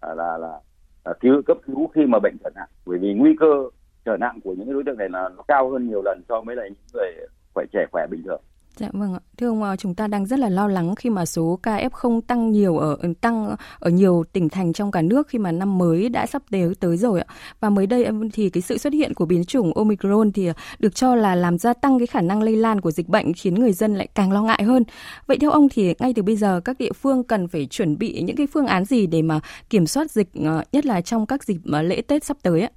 ờ, 0.00 0.14
là 0.14 0.24
là, 0.24 0.38
là, 0.38 0.60
là 1.04 1.12
cứu 1.20 1.42
cấp 1.46 1.56
cứu 1.66 1.86
khi 1.94 2.06
mà 2.06 2.18
bệnh 2.18 2.36
trở 2.44 2.50
nặng. 2.54 2.68
Bởi 2.86 2.98
vì 2.98 3.14
nguy 3.14 3.36
cơ 3.40 3.68
trở 4.04 4.16
nặng 4.16 4.38
của 4.44 4.54
những 4.54 4.72
đối 4.72 4.84
tượng 4.86 4.98
này 4.98 5.08
là 5.08 5.28
nó 5.36 5.42
cao 5.48 5.70
hơn 5.70 5.88
nhiều 5.88 6.02
lần 6.04 6.22
so 6.28 6.40
với 6.40 6.56
lại 6.56 6.68
những 6.70 6.86
người 6.94 7.26
khỏe 7.54 7.64
trẻ 7.72 7.86
khỏe 7.92 8.06
bình 8.10 8.22
thường. 8.24 8.40
Dạ 8.76 8.88
vâng 8.92 9.14
ạ. 9.14 9.20
Thưa 9.36 9.48
ông, 9.48 9.62
à, 9.62 9.76
chúng 9.76 9.94
ta 9.94 10.06
đang 10.06 10.26
rất 10.26 10.38
là 10.38 10.48
lo 10.48 10.68
lắng 10.68 10.94
khi 10.94 11.10
mà 11.10 11.24
số 11.24 11.58
ca 11.62 11.88
F0 11.88 12.20
tăng 12.20 12.50
nhiều 12.50 12.78
ở 12.78 12.96
ừ, 13.02 13.12
tăng 13.20 13.56
ở 13.78 13.90
nhiều 13.90 14.24
tỉnh 14.32 14.48
thành 14.48 14.72
trong 14.72 14.90
cả 14.90 15.02
nước 15.02 15.28
khi 15.28 15.38
mà 15.38 15.52
năm 15.52 15.78
mới 15.78 16.08
đã 16.08 16.26
sắp 16.26 16.42
tới 16.50 16.74
tới 16.80 16.96
rồi 16.96 17.20
ạ. 17.20 17.34
Và 17.60 17.70
mới 17.70 17.86
đây 17.86 18.06
thì 18.32 18.50
cái 18.50 18.62
sự 18.62 18.78
xuất 18.78 18.92
hiện 18.92 19.14
của 19.14 19.26
biến 19.26 19.44
chủng 19.44 19.74
Omicron 19.74 20.32
thì 20.32 20.46
à, 20.46 20.54
được 20.78 20.94
cho 20.94 21.14
là 21.14 21.34
làm 21.34 21.58
gia 21.58 21.72
tăng 21.74 21.98
cái 21.98 22.06
khả 22.06 22.20
năng 22.20 22.42
lây 22.42 22.56
lan 22.56 22.80
của 22.80 22.90
dịch 22.90 23.08
bệnh 23.08 23.32
khiến 23.32 23.54
người 23.54 23.72
dân 23.72 23.94
lại 23.94 24.08
càng 24.14 24.32
lo 24.32 24.42
ngại 24.42 24.62
hơn. 24.62 24.84
Vậy 25.26 25.38
theo 25.40 25.50
ông 25.50 25.68
thì 25.68 25.94
ngay 25.98 26.12
từ 26.16 26.22
bây 26.22 26.36
giờ 26.36 26.60
các 26.64 26.78
địa 26.78 26.92
phương 26.92 27.24
cần 27.24 27.48
phải 27.48 27.66
chuẩn 27.66 27.98
bị 27.98 28.22
những 28.22 28.36
cái 28.36 28.46
phương 28.46 28.66
án 28.66 28.84
gì 28.84 29.06
để 29.06 29.22
mà 29.22 29.40
kiểm 29.70 29.86
soát 29.86 30.10
dịch 30.10 30.28
ờ, 30.44 30.62
nhất 30.72 30.86
là 30.86 31.00
trong 31.00 31.26
các 31.26 31.44
dịp 31.44 31.58
ờ, 31.72 31.82
lễ 31.82 32.02
Tết 32.02 32.24
sắp 32.24 32.36
tới 32.42 32.62
ạ? 32.62 32.70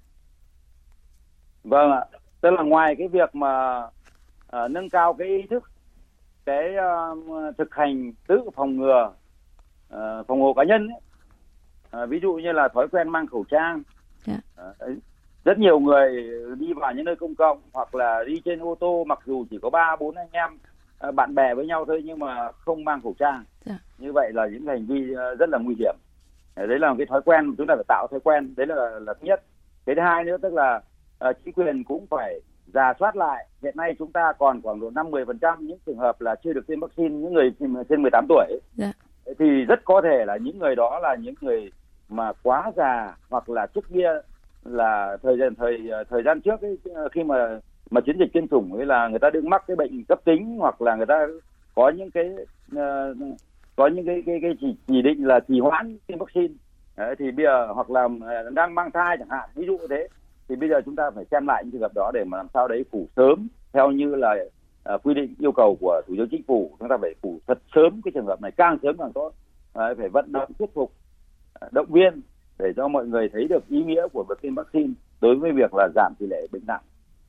Vâng 1.63 1.91
ạ. 1.91 2.05
Tức 2.41 2.49
là 2.51 2.63
ngoài 2.63 2.95
cái 2.97 3.08
việc 3.08 3.36
mà 3.36 3.84
uh, 4.55 4.71
nâng 4.71 4.89
cao 4.89 5.13
cái 5.13 5.27
ý 5.27 5.43
thức 5.49 5.63
cái 6.45 6.75
uh, 6.77 7.58
thực 7.58 7.75
hành 7.75 8.13
tự 8.27 8.49
phòng 8.55 8.77
ngừa 8.77 9.13
uh, 9.93 10.27
phòng 10.27 10.41
hộ 10.41 10.53
cá 10.53 10.63
nhân 10.63 10.88
ấy. 10.88 11.01
Uh, 12.03 12.10
ví 12.10 12.19
dụ 12.21 12.34
như 12.34 12.51
là 12.51 12.67
thói 12.67 12.88
quen 12.88 13.10
mang 13.10 13.27
khẩu 13.27 13.45
trang 13.49 13.84
yeah. 14.27 14.39
uh, 14.69 14.97
rất 15.45 15.60
nhiều 15.60 15.79
người 15.79 16.29
đi 16.60 16.73
vào 16.73 16.93
những 16.93 17.05
nơi 17.05 17.15
công 17.15 17.36
cộng 17.36 17.62
hoặc 17.73 17.95
là 17.95 18.23
đi 18.27 18.41
trên 18.45 18.60
ô 18.60 18.75
tô 18.79 19.03
mặc 19.03 19.19
dù 19.25 19.45
chỉ 19.49 19.60
có 19.62 19.69
ba 19.69 19.95
bốn 19.99 20.15
anh 20.15 20.29
em 20.31 20.58
uh, 21.08 21.15
bạn 21.15 21.36
bè 21.36 21.53
với 21.53 21.65
nhau 21.65 21.86
thôi 21.86 22.01
nhưng 22.05 22.19
mà 22.19 22.51
không 22.51 22.86
mang 22.86 23.01
khẩu 23.01 23.15
trang 23.19 23.43
yeah. 23.65 23.79
như 23.97 24.12
vậy 24.13 24.31
là 24.34 24.47
những 24.47 24.67
hành 24.67 24.86
vi 24.86 25.12
uh, 25.12 25.39
rất 25.39 25.49
là 25.49 25.58
nguy 25.58 25.75
hiểm 25.79 25.95
uh, 26.62 26.69
đấy 26.69 26.79
là 26.79 26.89
một 26.89 26.95
cái 26.97 27.08
thói 27.08 27.21
quen 27.25 27.55
chúng 27.58 27.67
ta 27.67 27.75
phải 27.75 27.86
tạo 27.88 28.08
thói 28.12 28.19
quen 28.19 28.53
đấy 28.58 28.67
là 28.67 28.99
là 28.99 29.13
thứ 29.13 29.27
nhất 29.27 29.43
cái 29.86 29.95
thứ 29.95 30.01
hai 30.01 30.23
nữa 30.23 30.38
tức 30.41 30.53
là 30.53 30.81
uh, 31.29 31.36
chính 31.45 31.53
quyền 31.53 31.84
cũng 31.84 32.08
phải 32.10 32.39
giả 32.73 32.93
soát 32.99 33.15
lại 33.15 33.47
hiện 33.63 33.78
nay 33.78 33.95
chúng 33.99 34.12
ta 34.12 34.34
còn 34.39 34.62
khoảng 34.62 34.80
độ 34.80 34.91
năm 34.95 35.12
mười 35.12 35.25
phần 35.25 35.39
trăm 35.39 35.67
những 35.67 35.78
trường 35.86 35.97
hợp 35.97 36.21
là 36.21 36.36
chưa 36.43 36.54
được 36.54 36.67
tiêm 36.67 36.80
vaccine 36.80 37.10
những 37.10 37.34
người 37.34 37.54
trên 37.89 38.01
18 38.01 38.25
tuổi. 38.30 38.60
Dạ. 38.75 38.91
thì 39.39 39.65
rất 39.65 39.86
có 39.86 40.01
thể 40.01 40.25
là 40.25 40.38
những 40.38 40.60
người 40.60 40.75
đó 40.75 40.99
là 40.99 41.15
những 41.15 41.36
người 41.41 41.71
mà 42.10 42.32
quá 42.43 42.71
già 42.75 43.15
hoặc 43.30 43.49
là 43.49 43.67
trước 43.67 43.86
kia 43.93 44.10
là 44.63 45.17
thời 45.23 45.38
gian 45.38 45.56
thời 45.56 45.89
thời 46.10 46.23
gian 46.23 46.41
trước 46.41 46.62
ấy, 46.62 46.78
khi 47.12 47.23
mà 47.23 47.60
mà 47.89 48.01
chiến 48.01 48.17
dịch 48.19 48.34
tiêm 48.34 48.47
chủng 48.47 48.73
ấy 48.73 48.86
là 48.86 49.08
người 49.08 49.19
ta 49.19 49.30
đừng 49.30 49.49
mắc 49.49 49.63
cái 49.67 49.75
bệnh 49.75 50.04
cấp 50.04 50.19
tính 50.25 50.56
hoặc 50.60 50.82
là 50.82 50.95
người 50.95 51.06
ta 51.06 51.28
có 51.75 51.89
những 51.89 52.12
cái 52.12 52.30
uh, 52.75 53.17
có 53.75 53.88
những 53.88 54.06
cái 54.06 54.23
cái 54.25 54.39
cái 54.41 54.51
chỉ, 54.62 54.75
chỉ 54.88 55.01
định 55.01 55.28
là 55.28 55.39
trì 55.39 55.60
hoãn 55.60 55.97
tiêm 56.08 56.17
vaccine. 56.17 56.54
Đấy, 56.97 57.15
thì 57.19 57.32
bây 57.32 57.45
giờ 57.45 57.67
hoặc 57.73 57.89
là 57.89 58.08
đang 58.54 58.75
mang 58.75 58.91
thai 58.91 59.17
chẳng 59.19 59.30
hạn 59.30 59.49
ví 59.56 59.65
dụ 59.65 59.78
như 59.78 59.88
thế 59.89 60.08
thì 60.49 60.55
bây 60.55 60.69
giờ 60.69 60.81
chúng 60.86 60.95
ta 60.95 61.12
phải 61.15 61.25
xem 61.31 61.47
lại 61.47 61.63
những 61.63 61.71
trường 61.71 61.81
hợp 61.81 61.91
đó 61.95 62.12
để 62.13 62.23
mà 62.23 62.38
làm 62.38 62.47
sao 62.53 62.67
đấy 62.67 62.86
phủ 62.91 63.08
sớm 63.15 63.47
theo 63.73 63.91
như 63.91 64.15
là 64.15 64.36
uh, 64.93 65.03
quy 65.03 65.13
định 65.13 65.36
yêu 65.39 65.51
cầu 65.51 65.77
của 65.81 66.01
thủ 66.08 66.13
tướng 66.17 66.29
chính 66.31 66.43
phủ. 66.47 66.75
Chúng 66.79 66.89
ta 66.89 66.97
phải 67.01 67.15
phủ 67.21 67.39
thật 67.47 67.60
sớm 67.75 68.01
cái 68.05 68.12
trường 68.15 68.25
hợp 68.25 68.41
này 68.41 68.51
càng 68.51 68.77
sớm 68.84 68.97
càng 68.97 69.12
tốt. 69.13 69.27
Uh, 69.27 69.97
phải 69.97 70.10
vận 70.10 70.31
động 70.31 70.51
thuyết 70.60 70.73
phục 70.73 70.91
uh, 71.65 71.73
động 71.73 71.88
viên 71.89 72.21
để 72.60 72.73
cho 72.75 72.88
mọi 72.88 73.05
người 73.05 73.29
thấy 73.34 73.47
được 73.47 73.67
ý 73.67 73.84
nghĩa 73.84 74.08
của 74.13 74.25
việc 74.29 74.41
tiêm 74.41 74.55
vaccine 74.55 74.93
đối 75.21 75.36
với 75.36 75.51
việc 75.51 75.73
là 75.73 75.89
giảm 75.95 76.13
tỷ 76.19 76.25
lệ 76.29 76.47
bệnh 76.51 76.65
nặng 76.67 76.81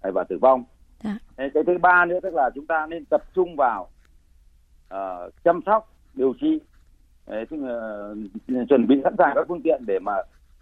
uh, 0.09 0.15
và 0.15 0.25
tử 0.25 0.39
vong. 0.39 0.65
À. 1.05 1.19
cái 1.37 1.65
thứ 1.67 1.79
ba 1.79 2.05
nữa 2.05 2.19
tức 2.23 2.35
là 2.35 2.51
chúng 2.55 2.67
ta 2.67 2.87
nên 2.87 3.05
tập 3.05 3.23
trung 3.35 3.57
vào 3.57 3.89
uh, 4.95 5.33
chăm 5.45 5.61
sóc 5.67 5.93
điều 6.15 6.35
trị 6.41 6.61
Đấy, 7.27 7.47
là, 7.51 8.11
chuẩn 8.69 8.87
bị 8.87 9.01
sẵn 9.05 9.15
sàng 9.19 9.33
các 9.35 9.45
phương 9.49 9.63
tiện 9.63 9.83
để 9.87 9.99
mà 9.99 10.13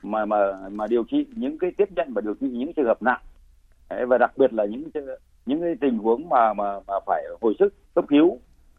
mà 0.04 0.24
mà 0.24 0.36
mà 0.72 0.86
điều 0.86 1.04
trị 1.04 1.26
những 1.36 1.58
cái 1.58 1.72
tiếp 1.76 1.88
nhận 1.96 2.12
và 2.14 2.20
điều 2.20 2.34
trị 2.34 2.48
những 2.48 2.72
trường 2.72 2.86
hợp 2.86 3.02
nặng. 3.02 3.20
Đấy, 3.90 4.06
và 4.06 4.18
đặc 4.18 4.32
biệt 4.36 4.52
là 4.52 4.64
những 4.64 4.90
những 5.46 5.60
cái 5.60 5.74
tình 5.80 5.98
huống 5.98 6.28
mà 6.28 6.54
mà 6.54 6.80
mà 6.86 6.94
phải 7.06 7.24
hồi 7.40 7.54
sức 7.58 7.74
cấp 7.94 8.04
cứu. 8.08 8.38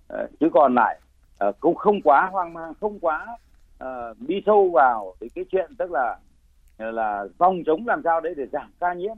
Đấy, 0.10 0.28
chứ 0.40 0.50
còn 0.54 0.76
lại 0.76 1.00
ờ, 1.38 1.52
cũng 1.60 1.76
không 1.76 2.02
quá 2.02 2.30
hoang 2.32 2.54
mang 2.54 2.74
không 2.82 3.00
quá 3.00 3.38
uh, 3.84 4.18
đi 4.20 4.42
sâu 4.46 4.70
vào 4.74 5.14
thì 5.22 5.30
cái 5.30 5.46
chuyện 5.52 5.76
tức 5.78 5.92
là 5.92 6.18
ờ, 6.78 6.92
là 6.92 7.26
phòng 7.38 7.64
chống 7.66 7.88
làm 7.88 8.02
sao 8.04 8.22
đấy 8.22 8.34
để 8.38 8.46
giảm 8.52 8.72
ca 8.80 8.94
nhiễm. 8.94 9.16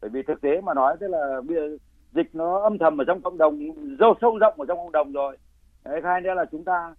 Bởi 0.00 0.10
vì 0.10 0.22
thực 0.22 0.40
tế 0.40 0.60
mà 0.60 0.74
nói 0.74 0.96
tức 1.00 1.08
là 1.08 1.40
bây 1.48 1.56
giờ 1.56 1.76
dịch 2.12 2.34
nó 2.34 2.60
âm 2.60 2.78
thầm 2.78 3.00
ở 3.00 3.04
trong 3.04 3.20
cộng 3.20 3.38
đồng 3.38 3.60
dâu 4.00 4.14
sâu 4.20 4.38
rộng 4.38 4.54
ở 4.60 4.64
trong 4.68 4.78
cộng 4.78 4.92
đồng 4.92 5.12
rồi. 5.12 5.36
Đấy, 5.84 6.00
hai 6.04 6.20
nữa 6.20 6.34
là 6.34 6.44
chúng 6.44 6.64
ta 6.64 6.94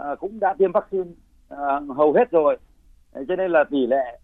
uh, 0.00 0.18
cũng 0.18 0.40
đã 0.40 0.54
tiêm 0.58 0.72
vaccine 0.72 1.10
uh, 1.54 1.96
hầu 1.96 2.12
hết 2.12 2.30
rồi 2.30 2.56
cho 3.28 3.36
nên 3.36 3.50
là 3.50 3.64
tỷ 3.64 3.86
lệ 3.86 4.18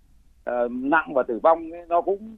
uh, 0.50 0.70
nặng 0.70 1.14
và 1.14 1.22
tử 1.22 1.38
vong 1.42 1.72
ấy, 1.72 1.86
nó 1.88 2.00
cũng 2.00 2.36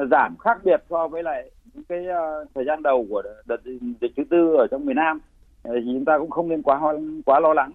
uh, 0.00 0.08
giảm 0.10 0.36
khác 0.38 0.58
biệt 0.64 0.82
so 0.90 1.08
với 1.08 1.22
lại 1.22 1.50
những 1.74 1.84
cái 1.84 2.06
uh, 2.08 2.48
thời 2.54 2.64
gian 2.64 2.82
đầu 2.82 3.06
của 3.10 3.22
đợt 3.46 3.60
dịch 4.00 4.12
thứ 4.16 4.22
tư 4.30 4.54
ở 4.54 4.66
trong 4.70 4.86
miền 4.86 4.96
Nam. 4.96 5.20
Thì 5.64 5.70
chúng 5.84 6.04
ta 6.04 6.18
cũng 6.18 6.30
không 6.30 6.48
nên 6.48 6.62
quá 6.62 6.80
quá 7.26 7.40
lo 7.40 7.54
lắng. 7.54 7.72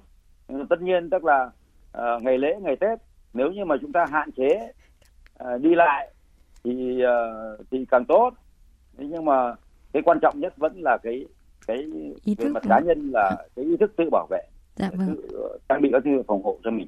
Tất 0.70 0.82
nhiên 0.82 1.10
tức 1.10 1.26
là 1.26 1.50
uh, 1.98 2.24
ngày 2.24 2.38
lễ 2.38 2.56
ngày 2.62 2.76
Tết 2.76 3.00
nếu 3.34 3.52
như 3.52 3.66
mà 3.66 3.76
chúng 3.82 3.92
ta 3.92 4.06
hạn 4.12 4.32
chế 4.32 4.72
uh, 5.44 5.62
đi 5.62 5.76
lại 5.76 6.10
thì 6.64 7.04
uh, 7.04 7.60
thì 7.72 7.86
càng 7.92 8.06
tốt. 8.06 8.32
Nhưng 8.98 9.26
mà 9.26 9.56
cái 9.94 10.02
quan 10.06 10.20
trọng 10.22 10.40
nhất 10.40 10.54
vẫn 10.58 10.82
là 10.82 10.98
cái 11.04 11.26
cái 11.68 11.78
ý 12.24 12.36
về 12.38 12.50
mặt 12.50 12.64
cá 12.70 12.80
nhân 12.80 13.12
là 13.14 13.36
cái 13.56 13.66
ý 13.66 13.78
thức 13.78 13.94
tự 13.98 14.10
bảo 14.12 14.28
vệ. 14.30 14.42
Dạ, 14.76 14.90
vâng. 14.98 15.08
tự 15.08 15.58
trang 15.70 15.82
bị 15.82 15.90
các 15.92 16.02
thứ 16.06 16.22
phòng 16.28 16.44
hộ 16.44 16.58
cho 16.64 16.72
mình 16.72 16.88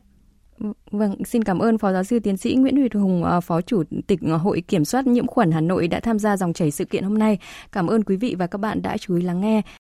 Vâng, 0.92 1.26
xin 1.26 1.44
cảm 1.44 1.60
ơn 1.60 1.78
Phó 1.78 1.94
Giáo 1.94 2.04
sư 2.04 2.20
Tiến 2.20 2.38
sĩ 2.38 2.56
Nguyễn 2.56 2.76
Huy 2.76 2.90
Hùng, 2.94 3.24
à, 3.24 3.40
Phó 3.40 3.62
Chủ 3.62 3.84
tịch 4.08 4.20
à, 4.22 4.34
Hội 4.34 4.62
Kiểm 4.62 4.86
soát 4.86 5.08
Nhiễm 5.08 5.28
khuẩn 5.28 5.52
Hà 5.52 5.62
Nội 5.62 5.88
đã 5.88 6.00
tham 6.00 6.20
gia 6.20 6.38
dòng 6.38 6.54
chảy 6.54 6.72
sự 6.72 6.86
kiện 6.86 7.04
hôm 7.04 7.18
nay. 7.18 7.38
Cảm 7.72 7.88
ơn 7.88 8.04
quý 8.04 8.16
vị 8.16 8.36
và 8.40 8.48
các 8.48 8.58
bạn 8.58 8.82
đã 8.82 8.98
chú 8.98 9.16
ý 9.16 9.22
lắng 9.22 9.42
nghe. 9.42 9.62